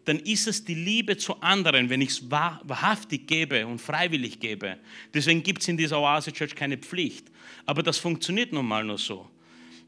[0.04, 4.80] dann ist es die Liebe zu anderen, wenn ich es wahrhaftig gebe und freiwillig gebe.
[5.14, 7.32] Deswegen gibt es in dieser Oase Church keine Pflicht.
[7.66, 9.30] Aber das funktioniert nun mal nur so.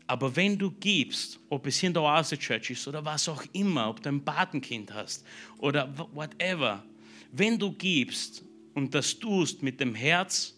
[0.10, 3.88] Aber wenn du gibst, ob es in der Oase Church ist oder was auch immer,
[3.88, 5.24] ob du ein Patenkind hast
[5.60, 6.84] oder whatever,
[7.32, 8.44] wenn du gibst
[8.74, 10.58] und das tust mit dem Herz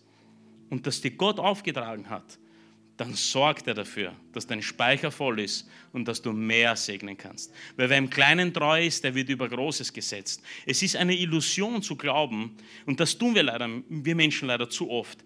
[0.69, 2.39] und das dir Gott aufgetragen hat,
[2.95, 7.51] dann sorgt er dafür, dass dein Speicher voll ist und dass du mehr segnen kannst.
[7.75, 10.41] Weil wer im Kleinen treu ist, der wird über Großes gesetzt.
[10.65, 14.89] Es ist eine Illusion zu glauben, und das tun wir leider, wir Menschen leider zu
[14.89, 15.25] oft.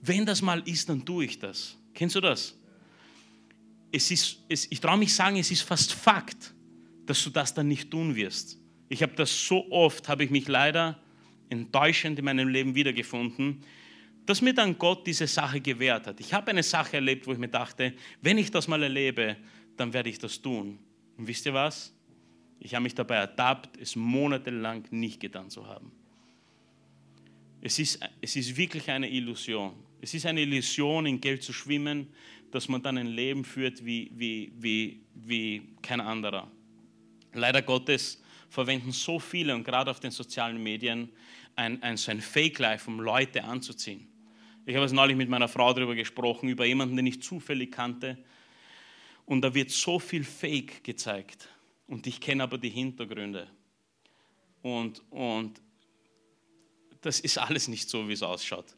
[0.00, 1.76] Wenn das mal ist, dann tue ich das.
[1.92, 2.54] Kennst du das?
[3.94, 6.52] Es ist, es, ich traue mich sagen, es ist fast Fakt,
[7.06, 8.58] dass du das dann nicht tun wirst.
[8.88, 11.00] Ich habe das so oft, habe ich mich leider
[11.48, 13.62] enttäuschend in meinem Leben wiedergefunden,
[14.26, 16.18] dass mir dann Gott diese Sache gewährt hat.
[16.18, 19.36] Ich habe eine Sache erlebt, wo ich mir dachte, wenn ich das mal erlebe,
[19.76, 20.80] dann werde ich das tun.
[21.16, 21.94] Und wisst ihr was?
[22.58, 25.92] Ich habe mich dabei ertappt, es monatelang nicht getan zu haben.
[27.60, 29.74] Es ist, es ist wirklich eine Illusion.
[30.00, 32.08] Es ist eine Illusion, in Geld zu schwimmen,
[32.54, 36.48] dass man dann ein Leben führt wie, wie, wie, wie kein anderer.
[37.32, 41.10] Leider Gottes verwenden so viele und gerade auf den sozialen Medien
[41.56, 44.06] ein, ein, so ein Fake-Life, um Leute anzuziehen.
[44.66, 48.16] Ich habe es neulich mit meiner Frau darüber gesprochen, über jemanden, den ich zufällig kannte.
[49.26, 51.48] Und da wird so viel Fake gezeigt.
[51.88, 53.48] Und ich kenne aber die Hintergründe.
[54.62, 55.60] Und, und
[57.00, 58.76] das ist alles nicht so, wie es ausschaut.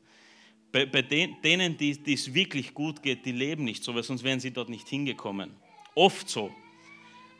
[0.76, 4.22] Bei, bei den, denen, die, es wirklich gut geht, die leben nicht so, weil sonst
[4.24, 5.52] wären sie dort nicht hingekommen.
[5.94, 6.54] Oft so.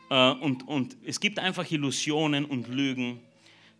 [0.09, 3.19] Äh, und, und es gibt einfach Illusionen und Lügen,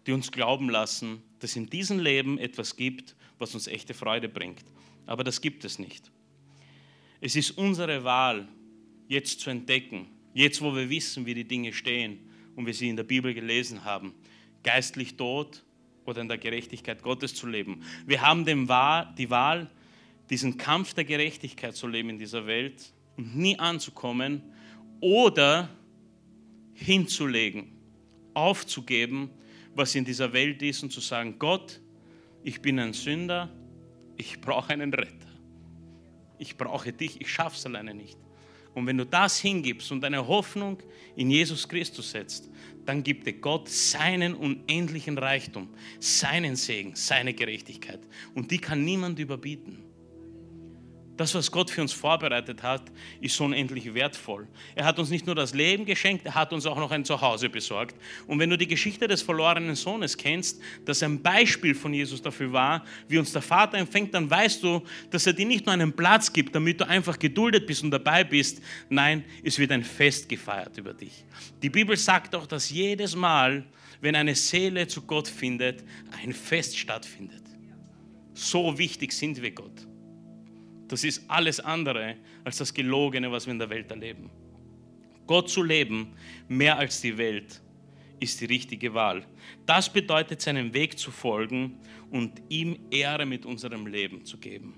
[0.06, 4.64] die uns glauben lassen, dass in diesem Leben etwas gibt, was uns echte Freude bringt.
[5.08, 6.12] Aber das gibt es nicht.
[7.20, 8.48] Es ist unsere Wahl,
[9.08, 10.06] jetzt zu entdecken,
[10.36, 12.20] jetzt wo wir wissen, wie die Dinge stehen
[12.56, 14.14] und wir sie in der Bibel gelesen haben,
[14.62, 15.64] geistlich tot
[16.08, 17.84] oder in der Gerechtigkeit Gottes zu leben.
[18.06, 19.70] Wir haben die Wahl,
[20.30, 24.42] diesen Kampf der Gerechtigkeit zu leben in dieser Welt und nie anzukommen
[25.02, 25.70] oder
[26.74, 27.74] hinzulegen,
[28.34, 29.30] aufzugeben,
[29.76, 31.80] was in dieser Welt ist und zu sagen, Gott,
[32.42, 33.50] ich bin ein Sünder,
[34.16, 35.14] ich brauche einen Retter.
[36.40, 38.18] Ich brauche dich, ich schaffe es alleine nicht.
[38.74, 40.78] Und wenn du das hingibst und deine Hoffnung
[41.16, 42.50] in Jesus Christus setzt,
[42.88, 45.68] dann gibt dir Gott seinen unendlichen Reichtum,
[46.00, 48.00] seinen Segen, seine Gerechtigkeit.
[48.34, 49.84] Und die kann niemand überbieten.
[51.18, 52.84] Das, was Gott für uns vorbereitet hat,
[53.20, 54.48] ist unendlich wertvoll.
[54.76, 57.50] Er hat uns nicht nur das Leben geschenkt, er hat uns auch noch ein Zuhause
[57.50, 57.96] besorgt.
[58.28, 62.54] Und wenn du die Geschichte des verlorenen Sohnes kennst, das ein Beispiel von Jesus dafür
[62.54, 65.92] war, wie uns der Vater empfängt, dann weißt du, dass er dir nicht nur einen
[65.92, 68.62] Platz gibt, damit du einfach geduldet bist und dabei bist.
[68.90, 71.26] Nein, es wird ein Fest gefeiert über dich.
[71.64, 73.66] Die Bibel sagt auch, dass jedes Mal,
[74.02, 75.84] wenn eine Seele zu Gott findet,
[76.22, 77.42] ein Fest stattfindet.
[78.36, 79.88] So wichtig sind wir Gott.
[80.88, 84.30] Das ist alles andere als das Gelogene, was wir in der Welt erleben.
[85.26, 86.14] Gott zu leben,
[86.48, 87.62] mehr als die Welt,
[88.20, 89.26] ist die richtige Wahl.
[89.66, 91.80] Das bedeutet, seinem Weg zu folgen
[92.10, 94.76] und ihm Ehre mit unserem Leben zu geben.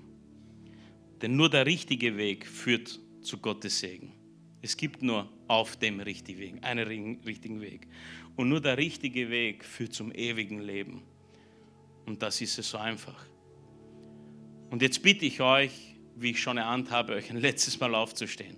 [1.22, 4.12] Denn nur der richtige Weg führt zu Gottes Segen.
[4.62, 7.86] Es gibt nur auf dem richtigen Weg, einen richtigen Weg.
[8.36, 11.02] Und nur der richtige Weg führt zum ewigen Leben.
[12.06, 13.24] Und das ist es so einfach.
[14.70, 18.56] Und jetzt bitte ich euch, wie ich schon erahnt habe, euch ein letztes Mal aufzustehen.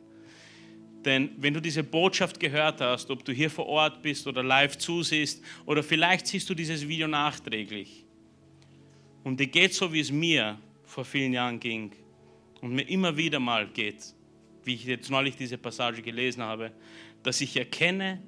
[1.04, 4.78] Denn wenn du diese Botschaft gehört hast, ob du hier vor Ort bist oder live
[4.78, 8.04] zusiehst oder vielleicht siehst du dieses Video nachträglich
[9.24, 11.92] und dir geht so, wie es mir vor vielen Jahren ging
[12.60, 14.14] und mir immer wieder mal geht,
[14.64, 16.72] wie ich jetzt neulich diese Passage gelesen habe,
[17.22, 18.22] dass ich erkenne,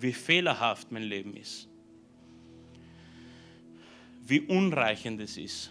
[0.00, 1.68] wie fehlerhaft mein Leben ist,
[4.24, 5.70] wie unreichend es ist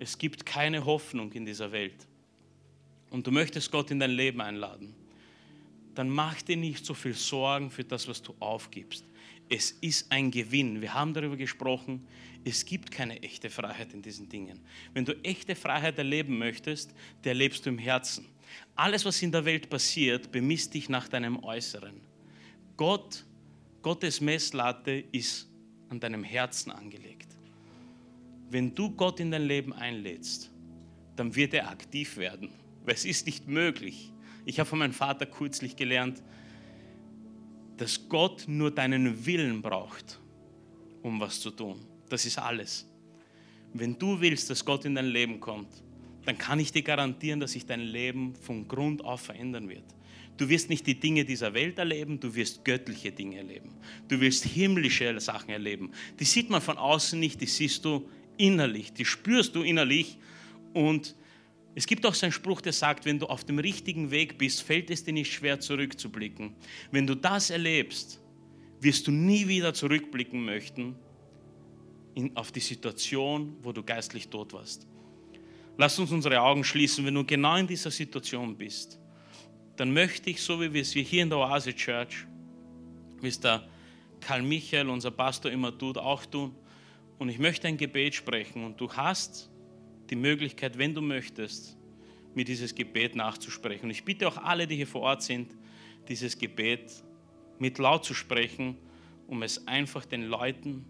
[0.00, 2.08] es gibt keine Hoffnung in dieser Welt
[3.10, 4.94] und du möchtest Gott in dein Leben einladen,
[5.94, 9.04] dann mach dir nicht so viel Sorgen für das, was du aufgibst.
[9.50, 10.80] Es ist ein Gewinn.
[10.80, 12.06] Wir haben darüber gesprochen.
[12.44, 14.60] Es gibt keine echte Freiheit in diesen Dingen.
[14.94, 18.26] Wenn du echte Freiheit erleben möchtest, die erlebst du im Herzen.
[18.76, 22.00] Alles, was in der Welt passiert, bemisst dich nach deinem Äußeren.
[22.76, 23.26] Gott,
[23.82, 25.50] Gottes Messlatte ist
[25.90, 27.29] an deinem Herzen angelegt
[28.50, 30.50] wenn du Gott in dein Leben einlädst,
[31.16, 32.50] dann wird er aktiv werden.
[32.84, 34.12] Weil es ist nicht möglich.
[34.44, 36.22] Ich habe von meinem Vater kürzlich gelernt,
[37.76, 40.18] dass Gott nur deinen Willen braucht,
[41.02, 41.80] um was zu tun.
[42.08, 42.86] Das ist alles.
[43.72, 45.68] Wenn du willst, dass Gott in dein Leben kommt,
[46.24, 49.84] dann kann ich dir garantieren, dass sich dein Leben von Grund auf verändern wird.
[50.36, 53.70] Du wirst nicht die Dinge dieser Welt erleben, du wirst göttliche Dinge erleben.
[54.08, 55.92] Du wirst himmlische Sachen erleben.
[56.18, 58.08] Die sieht man von außen nicht, die siehst du
[58.40, 60.18] innerlich, die spürst du innerlich.
[60.72, 61.14] Und
[61.74, 64.62] es gibt auch so einen Spruch, der sagt, wenn du auf dem richtigen Weg bist,
[64.62, 66.54] fällt es dir nicht schwer zurückzublicken.
[66.90, 68.20] Wenn du das erlebst,
[68.80, 70.96] wirst du nie wieder zurückblicken möchten
[72.14, 74.86] in, auf die Situation, wo du geistlich tot warst.
[75.76, 78.98] Lass uns unsere Augen schließen, wenn du genau in dieser Situation bist.
[79.76, 82.26] Dann möchte ich, so wie wir es hier in der Oase Church,
[83.20, 83.66] wie es der
[84.20, 86.54] Karl Michael, unser Pastor, immer tut, auch tun,
[87.20, 89.50] und ich möchte ein Gebet sprechen und du hast
[90.08, 91.76] die Möglichkeit, wenn du möchtest,
[92.34, 93.84] mir dieses Gebet nachzusprechen.
[93.84, 95.54] Und ich bitte auch alle, die hier vor Ort sind,
[96.08, 97.04] dieses Gebet
[97.58, 98.78] mit laut zu sprechen,
[99.26, 100.86] um es einfach den Leuten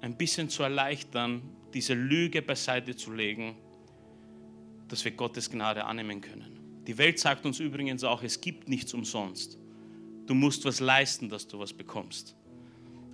[0.00, 1.42] ein bisschen zu erleichtern,
[1.74, 3.56] diese Lüge beiseite zu legen,
[4.88, 6.82] dass wir Gottes Gnade annehmen können.
[6.86, 9.58] Die Welt sagt uns übrigens auch, es gibt nichts umsonst.
[10.24, 12.39] Du musst was leisten, dass du was bekommst.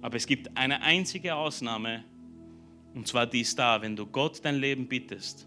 [0.02, 2.04] Aber es gibt eine einzige Ausnahme,
[2.94, 5.46] und zwar die ist da, wenn du Gott dein Leben bittest,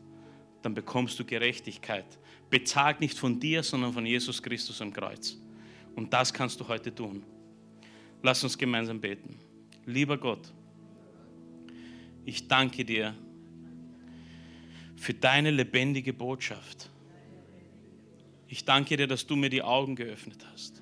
[0.62, 2.06] dann bekommst du Gerechtigkeit.
[2.50, 5.38] Bezahlt nicht von dir, sondern von Jesus Christus am Kreuz.
[5.96, 7.24] Und das kannst du heute tun.
[8.22, 9.40] Lass uns gemeinsam beten.
[9.86, 10.52] Lieber Gott,
[12.26, 13.16] ich danke dir
[14.96, 16.90] für deine lebendige Botschaft.
[18.48, 20.79] Ich danke dir, dass du mir die Augen geöffnet hast.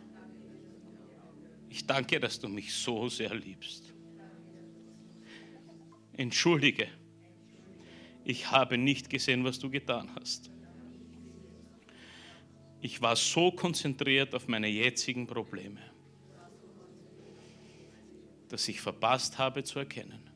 [1.78, 3.94] Ich danke, dass du mich so sehr liebst.
[6.14, 6.88] Entschuldige,
[8.24, 10.50] ich habe nicht gesehen, was du getan hast.
[12.82, 15.80] Ich war so konzentriert auf meine jetzigen Probleme,
[18.50, 20.32] dass ich verpasst habe zu erkennen,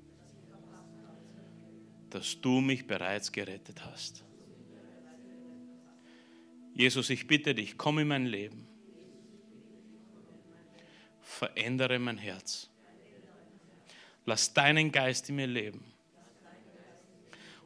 [2.12, 4.24] dass du mich bereits gerettet hast.
[6.76, 8.70] Jesus, ich bitte dich, komm in mein Leben
[11.42, 12.70] verändere mein Herz.
[14.28, 15.84] Lass deinen Geist in mir leben.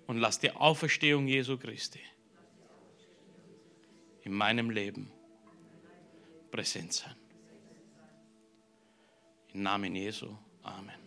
[0.07, 1.99] Und lass die Auferstehung Jesu Christi
[4.23, 5.11] in meinem Leben
[6.51, 7.15] präsent sein.
[9.53, 10.37] Im Namen Jesu.
[10.63, 11.04] Amen.